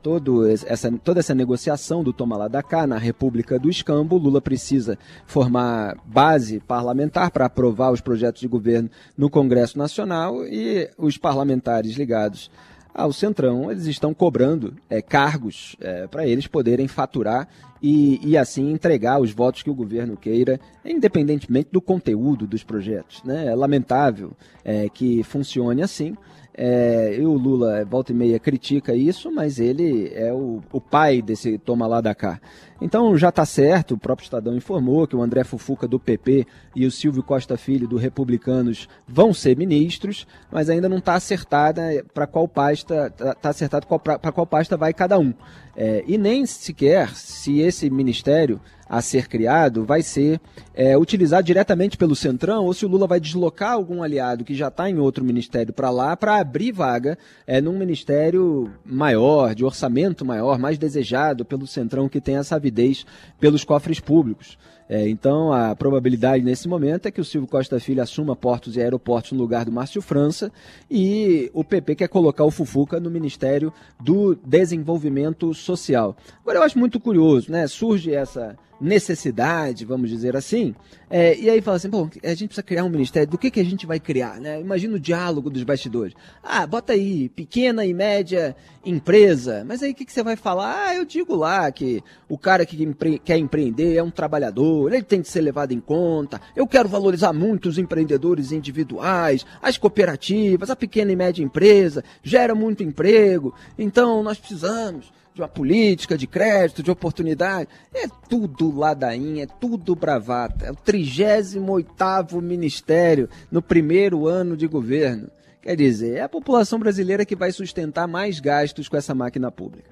essa, 0.67 0.91
toda 1.03 1.19
essa 1.19 1.35
negociação 1.35 2.03
do 2.03 2.13
toma 2.13 2.37
lá 2.37 2.47
da 2.47 2.63
cá 2.63 2.87
na 2.87 2.97
República 2.97 3.59
do 3.59 3.69
Escambo. 3.69 4.17
Lula 4.17 4.41
precisa 4.41 4.97
formar 5.25 5.97
base 6.05 6.59
parlamentar 6.59 7.31
para 7.31 7.45
aprovar 7.45 7.91
os 7.91 8.01
projetos 8.01 8.41
de 8.41 8.47
governo 8.47 8.89
no 9.17 9.29
Congresso 9.29 9.77
Nacional 9.77 10.45
e 10.45 10.89
os 10.97 11.17
parlamentares 11.17 11.95
ligados 11.95 12.49
ao 12.93 13.11
Centrão, 13.11 13.71
eles 13.71 13.87
estão 13.87 14.13
cobrando 14.13 14.75
é, 14.89 15.01
cargos 15.01 15.75
é, 15.81 16.05
para 16.05 16.27
eles 16.27 16.45
poderem 16.45 16.87
faturar 16.87 17.47
e, 17.81 18.19
e, 18.23 18.37
assim 18.37 18.71
entregar 18.71 19.19
os 19.19 19.31
votos 19.31 19.63
que 19.63 19.69
o 19.69 19.75
governo 19.75 20.15
queira, 20.15 20.59
independentemente 20.85 21.69
do 21.71 21.81
conteúdo 21.81 22.47
dos 22.47 22.63
projetos. 22.63 23.21
Né? 23.23 23.47
É 23.47 23.55
lamentável 23.55 24.31
é, 24.63 24.87
que 24.87 25.23
funcione 25.23 25.81
assim, 25.81 26.15
é, 26.55 27.15
e 27.19 27.25
o 27.25 27.33
Lula, 27.33 27.83
volta 27.83 28.11
e 28.11 28.15
meia, 28.15 28.39
critica 28.39 28.95
isso, 28.95 29.31
mas 29.31 29.59
ele 29.59 30.11
é 30.13 30.31
o, 30.31 30.61
o 30.71 30.79
pai 30.79 31.21
desse 31.21 31.57
toma 31.57 31.87
lá 31.87 31.99
da 31.99 32.13
cá. 32.13 32.39
Então 32.83 33.17
já 33.17 33.29
está 33.29 33.45
certo, 33.45 33.93
o 33.93 33.97
próprio 33.97 34.25
Estadão 34.25 34.57
informou 34.57 35.07
que 35.07 35.15
o 35.15 35.21
André 35.21 35.45
Fufuca 35.45 35.87
do 35.87 35.97
PP 35.97 36.45
e 36.75 36.85
o 36.85 36.91
Silvio 36.91 37.23
Costa 37.23 37.55
Filho 37.55 37.87
do 37.87 37.95
Republicanos 37.95 38.89
vão 39.07 39.33
ser 39.33 39.55
ministros, 39.55 40.27
mas 40.51 40.69
ainda 40.69 40.89
não 40.89 40.97
está 40.97 41.13
acertada 41.13 41.81
para 42.13 42.27
qual 42.27 42.45
pasta, 42.45 43.07
está 43.07 43.35
tá 43.35 43.49
acertado 43.49 43.87
para 43.87 44.31
qual 44.33 44.45
pasta 44.45 44.75
vai 44.75 44.93
cada 44.93 45.17
um. 45.17 45.33
É, 45.77 46.03
e 46.05 46.17
nem 46.17 46.45
sequer 46.45 47.15
se 47.15 47.61
esse 47.61 47.89
ministério 47.89 48.59
a 48.87 49.01
ser 49.01 49.27
criado 49.27 49.83
vai 49.83 50.03
ser 50.03 50.39
é, 50.75 50.95
utilizado 50.95 51.43
diretamente 51.43 51.97
pelo 51.97 52.15
Centrão 52.15 52.65
ou 52.65 52.73
se 52.75 52.85
o 52.85 52.87
Lula 52.89 53.07
vai 53.07 53.19
deslocar 53.19 53.71
algum 53.71 54.03
aliado 54.03 54.43
que 54.43 54.53
já 54.53 54.67
está 54.67 54.87
em 54.87 54.99
outro 54.99 55.25
ministério 55.25 55.73
para 55.73 55.89
lá 55.89 56.15
para 56.15 56.37
abrir 56.37 56.71
vaga 56.71 57.17
é, 57.47 57.59
num 57.59 57.75
ministério 57.77 58.71
maior, 58.85 59.55
de 59.55 59.65
orçamento 59.65 60.23
maior, 60.23 60.59
mais 60.59 60.77
desejado 60.77 61.43
pelo 61.43 61.65
Centrão 61.65 62.07
que 62.07 62.21
tem 62.21 62.37
essa 62.37 62.59
avidez 62.73 63.05
pelos 63.39 63.63
cofres 63.63 63.99
públicos. 63.99 64.57
É, 64.93 65.09
então, 65.09 65.51
a 65.51 65.75
probabilidade 65.75 66.43
nesse 66.43 66.67
momento 66.67 67.07
é 67.07 67.11
que 67.11 67.19
o 67.19 67.25
Silvio 67.25 67.49
Costa 67.49 67.79
Filho 67.79 68.03
assuma 68.03 68.35
portos 68.35 68.75
e 68.75 68.79
aeroportos 68.79 69.31
no 69.31 69.39
lugar 69.39 69.65
do 69.65 69.71
Márcio 69.71 70.03
França 70.03 70.51
e 70.87 71.49
o 71.51 71.63
PP 71.63 71.95
quer 71.95 72.07
colocar 72.07 72.43
o 72.43 72.51
Fufuca 72.51 72.99
no 72.99 73.09
Ministério 73.09 73.73
do 73.99 74.35
Desenvolvimento 74.35 75.51
Social. 75.51 76.15
Agora, 76.41 76.59
eu 76.59 76.63
acho 76.63 76.77
muito 76.77 76.99
curioso, 76.99 77.51
né? 77.51 77.65
Surge 77.65 78.13
essa 78.13 78.55
necessidade, 78.83 79.85
vamos 79.85 80.09
dizer 80.09 80.35
assim, 80.35 80.75
é, 81.09 81.37
e 81.37 81.49
aí 81.49 81.61
fala 81.61 81.77
assim, 81.77 81.89
bom, 81.89 82.09
a 82.21 82.29
gente 82.29 82.47
precisa 82.47 82.63
criar 82.63 82.83
um 82.83 82.89
ministério, 82.89 83.29
do 83.29 83.37
que, 83.37 83.49
que 83.49 83.59
a 83.61 83.63
gente 83.63 83.85
vai 83.85 83.97
criar, 83.97 84.41
né? 84.41 84.59
Imagina 84.59 84.95
o 84.95 84.99
diálogo 84.99 85.49
dos 85.49 85.63
bastidores. 85.63 86.13
Ah, 86.43 86.67
bota 86.67 86.91
aí, 86.91 87.29
pequena 87.29 87.85
e 87.85 87.93
média 87.93 88.53
empresa, 88.85 89.63
mas 89.65 89.81
aí 89.81 89.91
o 89.91 89.95
que, 89.95 90.03
que 90.03 90.11
você 90.11 90.21
vai 90.21 90.35
falar? 90.35 90.87
Ah, 90.87 90.95
eu 90.95 91.05
digo 91.05 91.33
lá 91.33 91.71
que 91.71 92.03
o 92.27 92.37
cara 92.37 92.65
que 92.65 92.83
empre 92.83 93.19
quer 93.19 93.37
empreender 93.37 93.95
é 93.95 94.03
um 94.03 94.11
trabalhador, 94.11 94.82
ele 94.91 95.03
tem 95.03 95.21
que 95.21 95.29
ser 95.29 95.41
levado 95.41 95.71
em 95.71 95.79
conta, 95.79 96.41
eu 96.55 96.67
quero 96.67 96.89
valorizar 96.89 97.33
muito 97.33 97.69
os 97.69 97.77
empreendedores 97.77 98.51
individuais, 98.51 99.45
as 99.61 99.77
cooperativas, 99.77 100.69
a 100.69 100.75
pequena 100.75 101.11
e 101.11 101.15
média 101.15 101.43
empresa, 101.43 102.03
gera 102.23 102.55
muito 102.55 102.83
emprego, 102.83 103.53
então 103.77 104.23
nós 104.23 104.37
precisamos 104.37 105.11
de 105.33 105.41
uma 105.41 105.47
política 105.47 106.17
de 106.17 106.27
crédito, 106.27 106.83
de 106.83 106.91
oportunidade. 106.91 107.67
É 107.93 108.07
tudo 108.29 108.77
ladainha, 108.77 109.43
é 109.43 109.47
tudo 109.47 109.95
bravata. 109.95 110.65
É 110.65 110.71
o 110.71 110.75
38 110.75 112.41
ministério 112.41 113.27
no 113.51 113.61
primeiro 113.61 114.27
ano 114.27 114.55
de 114.55 114.67
governo. 114.67 115.29
Quer 115.61 115.75
dizer, 115.75 116.17
é 116.17 116.21
a 116.21 116.29
população 116.29 116.77
brasileira 116.77 117.25
que 117.25 117.35
vai 117.35 117.51
sustentar 117.51 118.07
mais 118.07 118.39
gastos 118.39 118.89
com 118.89 118.97
essa 118.97 119.15
máquina 119.15 119.49
pública. 119.49 119.89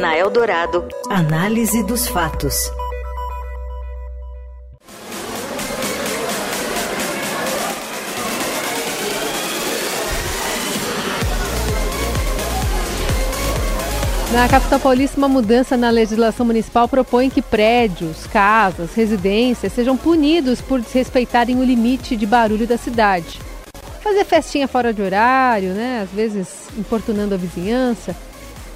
Na 0.00 0.16
Eldorado, 0.16 0.88
análise 1.10 1.84
dos 1.84 2.08
fatos. 2.08 2.54
Na 14.32 14.48
capital 14.48 14.80
paulista, 14.80 15.18
uma 15.18 15.28
mudança 15.28 15.76
na 15.76 15.90
legislação 15.90 16.46
municipal 16.46 16.88
propõe 16.88 17.28
que 17.28 17.42
prédios, 17.42 18.26
casas, 18.26 18.94
residências 18.94 19.74
sejam 19.74 19.94
punidos 19.94 20.58
por 20.62 20.80
desrespeitarem 20.80 21.58
o 21.58 21.62
limite 21.62 22.16
de 22.16 22.24
barulho 22.24 22.66
da 22.66 22.78
cidade. 22.78 23.38
Fazer 24.02 24.24
festinha 24.24 24.66
fora 24.66 24.90
de 24.90 25.02
horário, 25.02 25.74
né? 25.74 26.00
Às 26.02 26.08
vezes 26.08 26.48
importunando 26.78 27.34
a 27.34 27.36
vizinhança. 27.36 28.16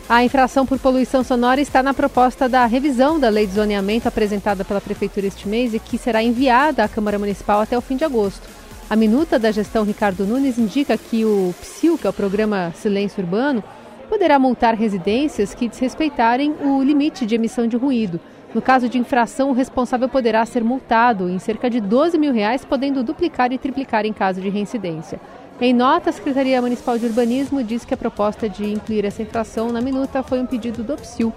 A 0.07 0.23
infração 0.23 0.67
por 0.67 0.79
poluição 0.79 1.25
sonora 1.25 1.59
está 1.59 1.83
na 1.83 1.95
proposta 1.95 2.51
da 2.51 2.67
revisão 2.67 3.19
da 3.19 3.31
lei 3.31 3.47
de 3.47 3.55
zoneamento 3.55 4.07
apresentada 4.07 4.63
pela 4.63 4.81
Prefeitura 4.81 5.27
este 5.27 5.49
mês 5.49 5.73
e 5.73 5.79
que 5.79 5.97
será 5.97 6.23
enviada 6.23 6.85
à 6.85 6.89
Câmara 6.89 7.19
Municipal 7.19 7.63
até 7.63 7.79
o 7.79 7.81
fim 7.81 7.97
de 7.97 8.05
agosto. 8.05 8.47
A 8.91 8.95
minuta 8.95 9.39
da 9.39 9.51
gestão 9.51 9.85
Ricardo 9.85 10.27
Nunes 10.27 10.59
indica 10.59 10.99
que 10.99 11.25
o 11.25 11.55
PSIL, 11.59 11.97
que 11.97 12.07
é 12.07 12.11
o 12.11 12.13
Programa 12.13 12.75
Silêncio 12.77 13.25
Urbano, 13.25 13.65
poderá 14.09 14.39
multar 14.39 14.75
residências 14.75 15.55
que 15.55 15.69
desrespeitarem 15.69 16.55
o 16.63 16.83
limite 16.83 17.27
de 17.27 17.35
emissão 17.35 17.67
de 17.67 17.77
ruído. 17.77 18.21
No 18.55 18.63
caso 18.63 18.89
de 18.89 18.99
infração, 18.99 19.51
o 19.51 19.53
responsável 19.53 20.09
poderá 20.09 20.45
ser 20.47 20.65
multado 20.65 21.29
em 21.29 21.39
cerca 21.39 21.69
de 21.69 21.81
12 21.81 22.17
mil 22.17 22.33
reais, 22.33 22.65
podendo 22.65 23.03
duplicar 23.03 23.53
e 23.53 23.59
triplicar 23.59 24.07
em 24.07 24.13
caso 24.13 24.41
de 24.41 24.49
reincidência. 24.49 25.21
Em 25.61 25.73
nota, 25.73 26.11
a 26.11 26.13
Secretaria 26.13 26.61
Municipal 26.61 26.99
de 26.99 27.07
Urbanismo 27.07 27.63
diz 27.63 27.85
que 27.85 27.95
a 27.95 27.97
proposta 27.97 28.49
de 28.49 28.73
incluir 28.73 29.05
essa 29.05 29.23
infração 29.23 29.73
na 29.73 29.81
minuta 29.81 30.23
foi 30.23 30.41
um 30.41 30.47
pedido 30.47 30.83
do 30.83 30.97
PSIL. 30.97 31.33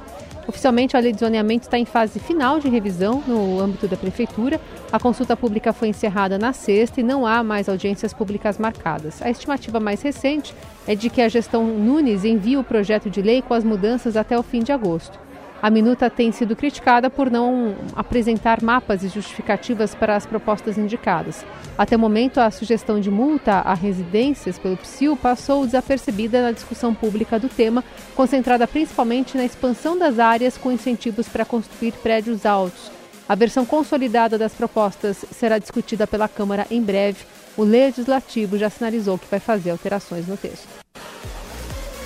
Oficialmente, 0.48 0.98
a 0.98 1.00
lei 1.00 1.14
de 1.14 1.20
zoneamento 1.20 1.66
está 1.66 1.78
em 1.78 1.86
fase 1.86 2.20
final 2.20 2.60
de 2.60 2.68
revisão 2.68 3.24
no 3.28 3.60
âmbito 3.60 3.88
da 3.88 3.96
Prefeitura. 3.96 4.60
A 4.92 5.00
consulta 5.00 5.38
pública 5.38 5.72
foi 5.72 5.90
encerrada 5.90 6.40
na 6.40 6.54
sexta 6.54 7.00
e 7.00 7.04
não 7.04 7.26
há 7.26 7.44
mais 7.44 7.70
audiências 7.70 8.14
públicas 8.14 8.58
marcadas. 8.58 9.22
A 9.22 9.30
estimativa 9.30 9.80
mais 9.80 10.02
recente 10.02 10.56
é 10.88 10.96
de 10.96 11.10
que 11.10 11.22
a 11.22 11.30
gestão 11.30 11.66
Nunes 11.66 12.26
envie 12.26 12.58
o 12.58 12.64
projeto 12.64 13.10
de 13.10 13.22
lei 13.22 13.42
com 13.42 13.54
as 13.54 13.64
mudanças 13.64 14.18
até 14.18 14.38
o 14.38 14.44
fim 14.44 14.64
de 14.64 14.72
agosto. 14.72 15.29
A 15.62 15.70
minuta 15.70 16.10
tem 16.10 16.32
sido 16.32 16.56
criticada 16.56 17.10
por 17.10 17.30
não 17.30 17.76
apresentar 17.94 18.64
mapas 18.64 19.04
e 19.04 19.10
justificativas 19.10 19.94
para 19.94 20.16
as 20.16 20.26
propostas 20.26 20.78
indicadas. 20.78 21.46
Até 21.78 21.98
o 21.98 22.00
momento, 22.00 22.40
a 22.40 22.50
sugestão 22.50 22.98
de 22.98 23.12
multa 23.12 23.56
a 23.56 23.74
residências 23.74 24.58
pelo 24.58 24.78
PSIL 24.78 25.18
passou 25.18 25.66
desapercebida 25.66 26.42
na 26.42 26.54
discussão 26.54 26.94
pública 26.94 27.38
do 27.38 27.50
tema, 27.50 27.84
concentrada 28.16 28.66
principalmente 28.66 29.36
na 29.36 29.44
expansão 29.44 29.98
das 29.98 30.18
áreas 30.18 30.58
com 30.58 30.72
incentivos 30.72 31.28
para 31.28 31.44
construir 31.44 31.92
prédios 31.92 32.46
altos. 32.46 32.90
A 33.28 33.36
versão 33.36 33.66
consolidada 33.66 34.38
das 34.38 34.54
propostas 34.54 35.26
será 35.30 35.60
discutida 35.60 36.08
pela 36.08 36.30
Câmara 36.30 36.66
em 36.72 36.82
breve. 36.82 37.26
O 37.58 37.64
Legislativo 37.64 38.58
já 38.58 38.70
sinalizou 38.70 39.18
que 39.18 39.28
vai 39.30 39.42
fazer 39.42 39.72
alterações 39.72 40.26
no 40.26 40.38
texto. 40.38 40.68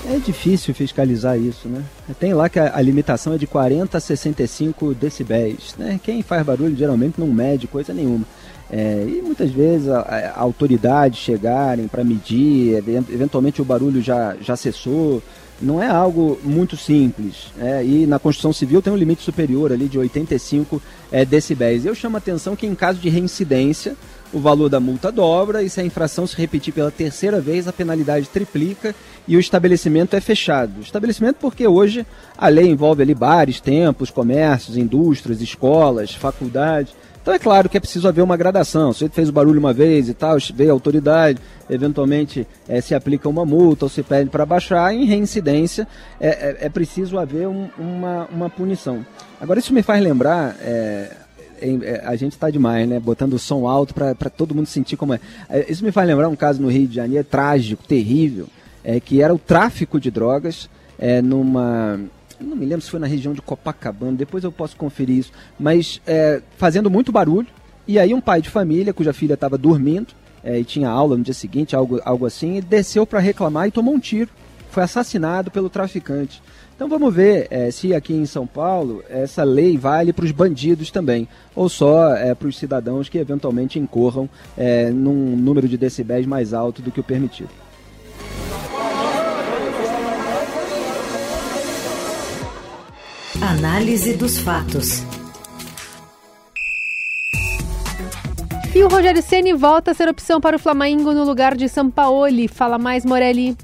É 0.06 0.18
difícil 0.18 0.74
fiscalizar 0.74 1.40
isso, 1.40 1.68
né? 1.70 1.84
Tem 2.20 2.34
lá 2.34 2.50
que 2.50 2.60
a, 2.60 2.76
a, 2.76 2.82
limitação 2.82 3.34
é 3.34 3.38
de 3.38 3.48
40 3.48 3.98
a 3.98 4.02
65 4.02 4.94
decibéis, 4.94 5.76
né? 5.78 6.00
Quem 6.04 6.22
faz 6.22 6.46
barulho 6.46 6.76
geralmente 6.76 7.20
não 7.20 7.28
mede 7.28 7.68
coisa 7.68 7.94
nenhuma. 7.94 8.26
É, 8.70 9.06
e 9.08 9.22
muitas 9.22 9.52
vezes 9.52 9.88
a, 9.88 10.00
a 10.00 10.40
autoridade 10.40 11.18
chegarem 11.18 11.88
para 11.88 12.04
medir, 12.04 12.84
eventualmente 13.12 13.62
o 13.62 13.66
barulho 13.66 14.02
já, 14.02 14.36
já 14.42 14.56
cessou, 14.56 15.22
não 15.62 15.82
é 15.82 15.88
algo 15.88 16.40
muito 16.44 16.76
simples. 16.76 17.52
É, 17.60 17.84
e 17.86 18.06
na 18.06 18.20
Constituição 18.20 18.52
Civil 18.52 18.82
tem 18.82 18.92
um 18.92 18.98
limite 18.98 19.22
superior 19.22 19.72
ali 19.72 19.88
de 19.88 19.98
85 19.98 20.82
é, 21.12 21.24
decibéis. 21.24 21.86
Eu 21.86 21.96
chamo 21.96 22.18
a 22.18 22.20
atenção 22.20 22.56
que 22.56 22.68
em 22.68 22.76
caso 22.76 23.00
de 23.00 23.10
reincidência, 23.10 23.96
o 24.34 24.40
valor 24.40 24.68
da 24.68 24.80
multa 24.80 25.12
dobra 25.12 25.62
e 25.62 25.70
se 25.70 25.80
a 25.80 25.86
infração 25.86 26.26
se 26.26 26.36
repetir 26.36 26.74
pela 26.74 26.92
terceira 26.92 27.40
vez, 27.40 27.68
a 27.68 27.74
penalidade 27.74 28.28
triplica 28.28 28.96
e 29.28 29.38
o 29.38 29.40
estabelecimento 29.40 30.16
é 30.16 30.20
fechado. 30.20 30.82
Estabelecimento 30.82 31.38
porque 31.40 31.68
hoje 31.68 32.06
a 32.38 32.48
lei 32.48 32.68
envolve 32.68 33.04
ali 33.04 33.14
bares, 33.14 33.62
templos, 33.62 34.10
comércios, 34.10 34.76
indústrias, 34.76 35.42
escolas, 35.42 36.14
faculdades. 36.14 36.94
Então 37.22 37.34
é 37.34 37.40
claro 37.40 37.70
que 37.70 37.78
é 37.78 37.80
preciso 37.80 38.06
haver 38.06 38.22
uma 38.22 38.36
gradação. 38.36 38.92
Se 38.92 39.06
ele 39.06 39.14
fez 39.14 39.30
o 39.30 39.32
barulho 39.32 39.58
uma 39.58 39.72
vez 39.72 40.10
e 40.10 40.14
tal, 40.14 40.38
veio 40.54 40.72
a 40.72 40.74
autoridade, 40.74 41.40
eventualmente 41.70 42.46
é, 42.68 42.82
se 42.82 42.94
aplica 42.94 43.30
uma 43.30 43.46
multa 43.46 43.86
ou 43.86 43.90
se 43.90 44.04
pede 44.04 44.30
para 44.30 44.46
baixar, 44.46 44.94
em 44.94 45.06
reincidência 45.06 45.88
é, 46.20 46.28
é, 46.28 46.58
é 46.66 46.70
preciso 46.70 47.18
haver 47.18 47.48
um, 47.48 47.70
uma, 47.78 48.28
uma 48.30 48.50
punição. 48.50 49.06
Agora 49.40 49.60
isso 49.60 49.74
me 49.74 49.82
faz 49.82 50.04
lembrar, 50.04 50.58
a 52.04 52.16
gente 52.16 52.34
está 52.34 52.50
demais, 52.50 52.88
né? 52.88 53.00
Botando 53.00 53.34
o 53.34 53.40
som 53.40 53.68
alto 53.68 53.94
para 53.94 54.30
todo 54.30 54.56
mundo 54.56 54.66
sentir 54.66 54.98
como 54.98 55.14
é. 55.14 55.20
Isso 55.68 55.84
me 55.84 55.92
faz 55.92 56.08
lembrar 56.08 56.30
um 56.30 56.36
caso 56.36 56.62
no 56.62 56.70
Rio 56.70 56.88
de 56.88 56.96
Janeiro, 56.96 57.24
trágico, 57.24 57.84
terrível, 57.86 58.48
é, 58.84 59.00
que 59.00 59.22
era 59.22 59.34
o 59.34 59.40
tráfico 59.40 60.00
de 60.00 60.12
drogas 60.12 60.70
é, 61.00 61.22
numa 61.22 62.00
não 62.40 62.56
me 62.56 62.66
lembro 62.66 62.82
se 62.82 62.92
foi 62.92 63.00
na 63.00 63.08
região 63.08 63.34
de 63.34 63.42
Copacabana, 63.42 64.14
depois 64.14 64.44
eu 64.44 64.52
posso 64.52 64.76
conferir 64.76 65.18
isso, 65.18 65.32
mas 65.60 66.02
é, 66.06 66.42
fazendo 66.58 66.90
muito 66.90 67.12
barulho. 67.12 67.48
E 67.88 68.00
aí 68.00 68.14
um 68.14 68.22
pai 68.22 68.42
de 68.42 68.50
família, 68.50 68.94
cuja 68.94 69.14
filha 69.14 69.34
estava 69.34 69.58
dormindo 69.58 70.08
é, 70.44 70.60
e 70.60 70.64
tinha 70.64 70.90
aula 70.90 71.18
no 71.18 71.24
dia 71.24 71.34
seguinte, 71.34 71.76
algo, 71.76 72.02
algo 72.06 72.26
assim, 72.26 72.62
desceu 72.62 73.06
para 73.06 73.20
reclamar 73.20 73.68
e 73.68 73.72
tomou 73.72 73.94
um 73.94 74.00
tiro. 74.00 74.30
Foi 74.74 74.82
assassinado 74.82 75.52
pelo 75.52 75.70
traficante. 75.70 76.42
Então 76.76 76.90
vamos 76.90 77.14
ver 77.14 77.46
é, 77.52 77.70
se 77.70 77.94
aqui 77.94 78.12
em 78.12 78.26
São 78.26 78.48
Paulo 78.48 79.04
essa 79.08 79.44
lei 79.44 79.78
vale 79.78 80.12
para 80.12 80.26
os 80.26 80.32
bandidos 80.32 80.90
também, 80.90 81.28
ou 81.56 81.70
só 81.70 82.16
é, 82.16 82.34
para 82.34 82.48
os 82.48 82.58
cidadãos 82.58 83.08
que 83.08 83.20
eventualmente 83.20 83.78
incorram 83.78 84.28
é, 84.58 84.90
num 84.90 85.38
número 85.38 85.68
de 85.68 85.78
decibéis 85.78 86.26
mais 86.26 86.56
alto 86.56 86.82
do 86.82 86.90
que 86.90 87.00
o 87.00 87.04
permitido. 87.04 87.52
Análise 93.40 94.14
dos 94.16 94.40
fatos. 94.40 95.04
E 98.74 98.82
o 98.82 98.88
Rogério 98.88 99.22
Ceni 99.22 99.54
volta 99.54 99.92
a 99.92 99.94
ser 99.94 100.10
opção 100.10 100.42
para 100.42 100.56
o 100.56 100.60
Flamengo 100.60 101.14
no 101.14 101.24
lugar 101.24 101.56
de 101.56 101.70
Sampaoli. 101.70 102.48
Fala 102.48 102.80
mais, 102.80 103.06
Morelli. 103.06 103.56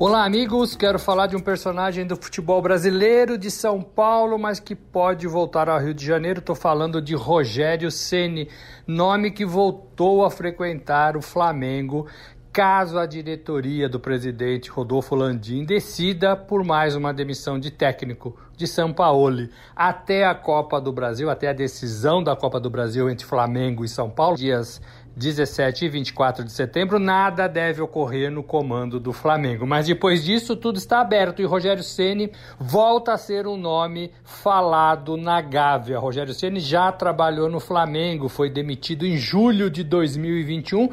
Olá, 0.00 0.24
amigos. 0.24 0.76
Quero 0.76 0.96
falar 0.96 1.26
de 1.26 1.34
um 1.34 1.40
personagem 1.40 2.06
do 2.06 2.14
futebol 2.14 2.62
brasileiro 2.62 3.36
de 3.36 3.50
São 3.50 3.82
Paulo, 3.82 4.38
mas 4.38 4.60
que 4.60 4.76
pode 4.76 5.26
voltar 5.26 5.68
ao 5.68 5.80
Rio 5.80 5.92
de 5.92 6.06
Janeiro. 6.06 6.38
Estou 6.38 6.54
falando 6.54 7.02
de 7.02 7.16
Rogério 7.16 7.90
Ceni, 7.90 8.48
nome 8.86 9.32
que 9.32 9.44
voltou 9.44 10.24
a 10.24 10.30
frequentar 10.30 11.16
o 11.16 11.20
Flamengo 11.20 12.06
caso 12.52 12.98
a 12.98 13.06
diretoria 13.06 13.88
do 13.88 14.00
presidente 14.00 14.70
Rodolfo 14.70 15.14
Landim 15.14 15.64
decida 15.64 16.34
por 16.34 16.64
mais 16.64 16.96
uma 16.96 17.12
demissão 17.12 17.56
de 17.56 17.70
técnico 17.70 18.36
de 18.56 18.66
São 18.66 18.92
Paulo 18.92 19.48
até 19.76 20.26
a 20.26 20.34
Copa 20.34 20.80
do 20.80 20.92
Brasil, 20.92 21.30
até 21.30 21.48
a 21.48 21.52
decisão 21.52 22.20
da 22.22 22.34
Copa 22.34 22.58
do 22.58 22.68
Brasil 22.68 23.08
entre 23.08 23.24
Flamengo 23.24 23.84
e 23.84 23.88
São 23.88 24.10
Paulo, 24.10 24.36
dias 24.36 24.80
17 25.18 25.84
e 25.84 25.88
24 25.88 26.44
de 26.44 26.52
setembro, 26.52 26.98
nada 26.98 27.48
deve 27.48 27.82
ocorrer 27.82 28.30
no 28.30 28.42
comando 28.42 29.00
do 29.00 29.12
Flamengo. 29.12 29.66
Mas 29.66 29.86
depois 29.86 30.24
disso, 30.24 30.54
tudo 30.54 30.78
está 30.78 31.00
aberto 31.00 31.42
e 31.42 31.44
Rogério 31.44 31.82
Ceni 31.82 32.30
volta 32.58 33.12
a 33.12 33.18
ser 33.18 33.46
um 33.46 33.56
nome 33.56 34.12
falado 34.22 35.16
na 35.16 35.40
Gávea. 35.40 35.98
Rogério 35.98 36.32
Ceni 36.32 36.60
já 36.60 36.92
trabalhou 36.92 37.48
no 37.48 37.58
Flamengo, 37.58 38.28
foi 38.28 38.48
demitido 38.48 39.04
em 39.04 39.16
julho 39.16 39.68
de 39.68 39.82
2021 39.82 40.88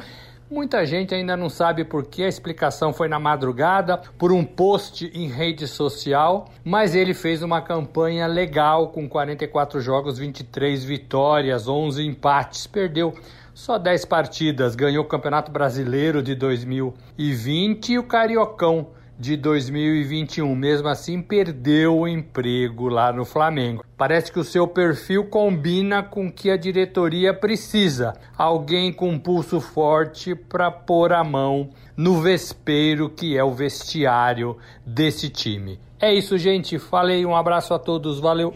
Muita 0.48 0.86
gente 0.86 1.12
ainda 1.12 1.36
não 1.36 1.50
sabe 1.50 1.84
por 1.84 2.06
que 2.06 2.22
a 2.22 2.28
explicação 2.28 2.92
foi 2.92 3.08
na 3.08 3.18
madrugada, 3.18 4.00
por 4.16 4.30
um 4.30 4.44
post 4.44 5.10
em 5.12 5.26
rede 5.26 5.66
social, 5.66 6.48
mas 6.64 6.94
ele 6.94 7.14
fez 7.14 7.42
uma 7.42 7.60
campanha 7.60 8.28
legal 8.28 8.90
com 8.90 9.08
44 9.08 9.80
jogos, 9.80 10.18
23 10.18 10.84
vitórias, 10.84 11.66
11 11.66 12.06
empates, 12.06 12.64
perdeu 12.64 13.12
só 13.56 13.78
10 13.78 14.04
partidas, 14.04 14.76
ganhou 14.76 15.02
o 15.02 15.08
Campeonato 15.08 15.50
Brasileiro 15.50 16.22
de 16.22 16.34
2020 16.34 17.94
e 17.94 17.98
o 17.98 18.02
Cariocão 18.02 18.88
de 19.18 19.34
2021. 19.34 20.54
Mesmo 20.54 20.88
assim, 20.88 21.22
perdeu 21.22 22.00
o 22.00 22.06
emprego 22.06 22.86
lá 22.86 23.10
no 23.14 23.24
Flamengo. 23.24 23.82
Parece 23.96 24.30
que 24.30 24.38
o 24.38 24.44
seu 24.44 24.68
perfil 24.68 25.24
combina 25.24 26.02
com 26.02 26.26
o 26.26 26.32
que 26.32 26.50
a 26.50 26.56
diretoria 26.58 27.32
precisa. 27.32 28.12
Alguém 28.36 28.92
com 28.92 29.18
pulso 29.18 29.58
forte 29.58 30.34
para 30.34 30.70
pôr 30.70 31.14
a 31.14 31.24
mão 31.24 31.70
no 31.96 32.20
vespeiro 32.20 33.08
que 33.08 33.38
é 33.38 33.42
o 33.42 33.54
vestiário 33.54 34.58
desse 34.84 35.30
time. 35.30 35.80
É 36.00 36.14
isso, 36.14 36.36
gente. 36.36 36.78
Falei, 36.78 37.24
um 37.24 37.34
abraço 37.34 37.72
a 37.72 37.78
todos. 37.78 38.18
Valeu. 38.18 38.54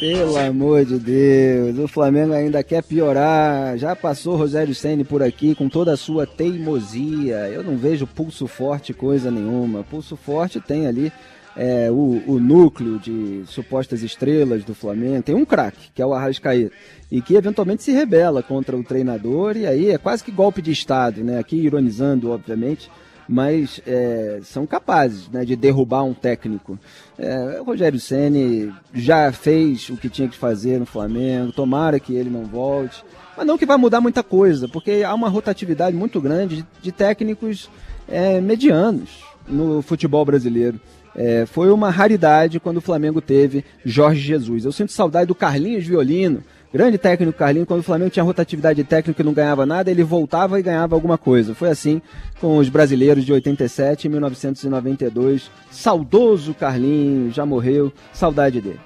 Pelo 0.00 0.36
amor 0.36 0.84
de 0.84 0.98
Deus, 0.98 1.78
o 1.78 1.86
Flamengo 1.86 2.32
ainda 2.32 2.62
quer 2.64 2.82
piorar. 2.82 3.78
Já 3.78 3.94
passou 3.94 4.36
Rogério 4.36 4.74
Ceni 4.74 5.04
por 5.04 5.22
aqui 5.22 5.54
com 5.54 5.68
toda 5.68 5.92
a 5.92 5.96
sua 5.96 6.26
teimosia. 6.26 7.48
Eu 7.48 7.62
não 7.62 7.76
vejo 7.76 8.06
pulso 8.06 8.48
forte 8.48 8.92
coisa 8.92 9.30
nenhuma. 9.30 9.84
Pulso 9.84 10.16
forte 10.16 10.60
tem 10.60 10.88
ali 10.88 11.12
é, 11.56 11.88
o, 11.90 12.22
o, 12.26 12.40
núcleo 12.40 12.98
de 12.98 13.44
supostas 13.46 14.02
estrelas 14.02 14.64
do 14.64 14.74
Flamengo. 14.74 15.22
Tem 15.22 15.34
um 15.34 15.44
craque, 15.44 15.90
que 15.94 16.02
é 16.02 16.06
o 16.06 16.12
Arrascaeta, 16.12 16.74
e 17.10 17.22
que 17.22 17.36
eventualmente 17.36 17.84
se 17.84 17.92
rebela 17.92 18.42
contra 18.42 18.76
o 18.76 18.82
treinador, 18.82 19.56
e 19.56 19.64
aí 19.64 19.90
é 19.90 19.98
quase 19.98 20.24
que 20.24 20.32
golpe 20.32 20.60
de 20.60 20.72
Estado, 20.72 21.22
né? 21.22 21.38
Aqui 21.38 21.56
ironizando, 21.56 22.32
obviamente 22.32 22.90
mas 23.28 23.80
é, 23.86 24.40
são 24.44 24.66
capazes 24.66 25.28
né, 25.28 25.44
de 25.44 25.56
derrubar 25.56 26.04
um 26.04 26.14
técnico. 26.14 26.78
É, 27.18 27.60
o 27.60 27.64
Rogério 27.64 27.98
Ceni 27.98 28.72
já 28.92 29.32
fez 29.32 29.88
o 29.88 29.96
que 29.96 30.08
tinha 30.08 30.28
que 30.28 30.36
fazer 30.36 30.78
no 30.78 30.86
Flamengo, 30.86 31.52
tomara 31.52 32.00
que 32.00 32.14
ele 32.14 32.30
não 32.30 32.44
volte, 32.44 33.04
mas 33.36 33.46
não 33.46 33.58
que 33.58 33.66
vai 33.66 33.76
mudar 33.76 34.00
muita 34.00 34.22
coisa, 34.22 34.68
porque 34.68 35.02
há 35.04 35.14
uma 35.14 35.28
rotatividade 35.28 35.96
muito 35.96 36.20
grande 36.20 36.56
de, 36.56 36.66
de 36.82 36.92
técnicos 36.92 37.70
é, 38.08 38.40
medianos 38.40 39.24
no 39.48 39.82
futebol 39.82 40.24
brasileiro. 40.24 40.80
É, 41.16 41.46
foi 41.46 41.70
uma 41.70 41.90
raridade 41.90 42.58
quando 42.58 42.78
o 42.78 42.82
Flamengo 42.82 43.20
teve 43.20 43.64
Jorge 43.84 44.20
Jesus. 44.20 44.64
Eu 44.64 44.72
sinto 44.72 44.90
saudade 44.90 45.28
do 45.28 45.34
Carlinhos 45.34 45.86
Violino, 45.86 46.42
Grande 46.74 46.98
técnico 46.98 47.38
Carlinhos, 47.38 47.68
quando 47.68 47.78
o 47.78 47.84
Flamengo 47.84 48.10
tinha 48.10 48.24
rotatividade 48.24 48.82
de 48.82 48.88
técnico 48.88 49.22
e 49.22 49.24
não 49.24 49.32
ganhava 49.32 49.64
nada, 49.64 49.92
ele 49.92 50.02
voltava 50.02 50.58
e 50.58 50.62
ganhava 50.62 50.96
alguma 50.96 51.16
coisa. 51.16 51.54
Foi 51.54 51.70
assim 51.70 52.02
com 52.40 52.56
os 52.56 52.68
brasileiros 52.68 53.24
de 53.24 53.32
87 53.32 54.06
e 54.06 54.08
1992. 54.08 55.52
Saudoso 55.70 56.52
Carlinhos, 56.52 57.32
já 57.32 57.46
morreu, 57.46 57.92
saudade 58.12 58.60
dele. 58.60 58.80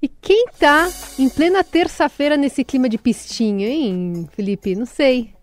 E 0.00 0.08
quem 0.08 0.46
tá 0.58 0.88
em 1.18 1.28
plena 1.28 1.62
terça-feira 1.62 2.38
nesse 2.38 2.64
clima 2.64 2.88
de 2.88 2.96
pistinha, 2.96 3.68
hein, 3.68 4.26
Felipe? 4.34 4.74
Não 4.74 4.86
sei. 4.86 5.36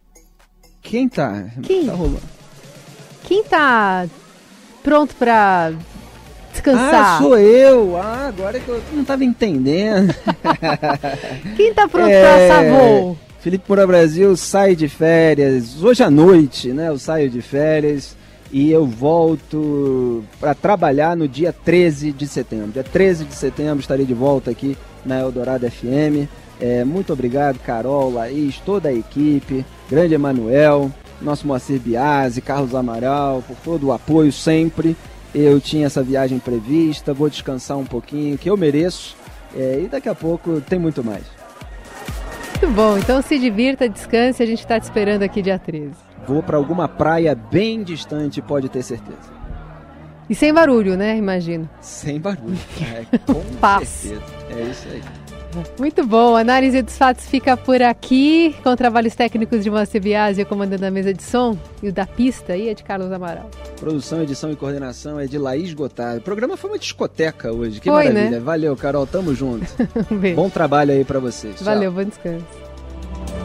Quem 0.86 1.10
tá? 1.10 1.46
Quem? 1.64 1.88
Tá 1.88 1.94
rolando. 1.94 2.22
Quem 3.24 3.44
tá 3.44 4.06
pronto 4.84 5.16
pra 5.16 5.74
descansar? 6.52 7.16
Ah, 7.16 7.18
sou 7.18 7.38
eu! 7.38 7.98
Ah, 7.98 8.28
agora 8.28 8.60
que 8.60 8.70
eu 8.70 8.82
não 8.94 9.04
tava 9.04 9.26
entendendo. 9.26 10.14
Quem 11.58 11.74
tá 11.74 11.88
pronto 11.88 12.08
é... 12.08 12.22
pra 12.22 12.56
Savô? 12.56 13.18
Felipe 13.40 13.66
Moura 13.68 13.86
Brasil 13.86 14.38
sai 14.38 14.76
de 14.76 14.88
férias. 14.88 15.84
Hoje 15.84 16.04
à 16.04 16.10
noite, 16.10 16.70
né? 16.70 16.88
Eu 16.90 17.00
saio 17.00 17.30
de 17.30 17.42
férias 17.42 18.16
e 18.52 18.72
eu 18.72 18.86
volto 18.86 20.24
para 20.40 20.54
trabalhar 20.54 21.18
no 21.18 21.28
dia 21.28 21.52
13 21.52 22.12
de 22.12 22.28
setembro. 22.28 22.72
Dia 22.72 22.84
13 22.84 23.26
de 23.26 23.34
setembro 23.34 23.80
estarei 23.80 24.06
de 24.06 24.14
volta 24.14 24.52
aqui 24.52 24.78
na 25.04 25.20
Eldorado 25.20 25.70
FM. 25.70 26.30
É, 26.60 26.84
muito 26.84 27.12
obrigado, 27.12 27.60
Carol, 27.60 28.14
Laís, 28.14 28.60
toda 28.66 28.90
a 28.90 28.94
equipe, 28.94 29.66
grande 29.90 30.14
Emanuel, 30.14 30.92
nosso 31.22 31.48
Moacir 31.48 31.80
Biasi, 31.80 32.42
Carlos 32.42 32.74
Amaral, 32.76 33.44
por 33.48 33.56
todo 33.64 33.88
o 33.88 33.94
apoio 33.94 34.32
sempre. 34.32 34.96
Eu 35.34 35.60
tinha 35.60 35.86
essa 35.86 36.02
viagem 36.02 36.40
prevista, 36.40 37.14
vou 37.14 37.30
descansar 37.30 37.78
um 37.78 37.86
pouquinho, 37.86 38.38
que 38.38 38.50
eu 38.50 38.56
mereço. 38.56 39.16
É, 39.56 39.82
e 39.84 39.88
daqui 39.88 40.10
a 40.10 40.16
pouco 40.16 40.62
tem 40.62 40.80
muito 40.80 41.04
mais. 41.04 41.24
Muito 42.62 42.74
bom, 42.74 42.98
então 42.98 43.22
se 43.22 43.38
divirta, 43.38 43.88
descanse, 43.88 44.42
a 44.42 44.46
gente 44.46 44.60
está 44.60 44.80
te 44.80 44.84
esperando 44.84 45.24
aqui 45.24 45.42
dia 45.42 45.60
13. 45.60 45.92
Vou 46.28 46.42
para 46.42 46.58
alguma 46.58 46.88
praia 46.88 47.36
bem 47.36 47.84
distante, 47.84 48.42
pode 48.42 48.70
ter 48.70 48.82
certeza. 48.82 49.36
E 50.30 50.34
sem 50.34 50.52
barulho, 50.54 50.98
né? 50.98 51.16
Imagino. 51.18 51.70
Sem 51.82 52.20
barulho. 52.20 52.58
É, 52.82 53.18
com 53.32 53.44
Paz. 53.60 53.88
certeza. 53.88 54.24
É 54.50 54.62
isso 54.64 54.88
aí. 54.88 55.04
Muito 55.80 56.06
bom. 56.06 56.36
A 56.36 56.40
análise 56.40 56.82
dos 56.82 56.98
fatos 56.98 57.26
fica 57.26 57.56
por 57.56 57.82
aqui, 57.82 58.56
com 58.64 58.76
trabalhos 58.76 59.16
técnicos 59.16 59.64
de 59.64 59.70
Moacir 59.70 60.02
Biasi, 60.02 60.44
comandando 60.46 60.86
a 60.86 60.92
mesa 60.92 61.14
de 61.14 61.24
som, 61.24 61.58
e 61.82 61.90
o 61.90 61.94
da 61.94 62.06
pista 62.06 62.54
aí 62.54 62.70
é 62.70 62.74
de 62.74 62.84
Carlos 62.84 63.12
Amaral. 63.12 63.50
Produção, 63.80 64.22
edição 64.22 64.52
e 64.52 64.56
coordenação 64.56 65.20
é 65.20 65.26
de 65.26 65.38
Laís 65.38 65.74
Gotardo. 65.74 66.20
O 66.20 66.24
programa 66.24 66.58
foi 66.58 66.72
uma 66.72 66.80
discoteca 66.80 67.52
hoje. 67.52 67.80
Que 67.80 67.90
foi, 67.90 68.06
maravilha. 68.06 68.30
Né? 68.32 68.40
Valeu, 68.40 68.76
Carol. 68.76 69.06
Tamo 69.06 69.34
junto. 69.36 69.66
um 70.12 70.36
bom 70.36 70.50
trabalho 70.50 70.92
aí 70.92 71.04
para 71.04 71.20
vocês. 71.20 71.62
Valeu, 71.62 71.92
bom 71.92 72.04
descanso. 72.04 72.65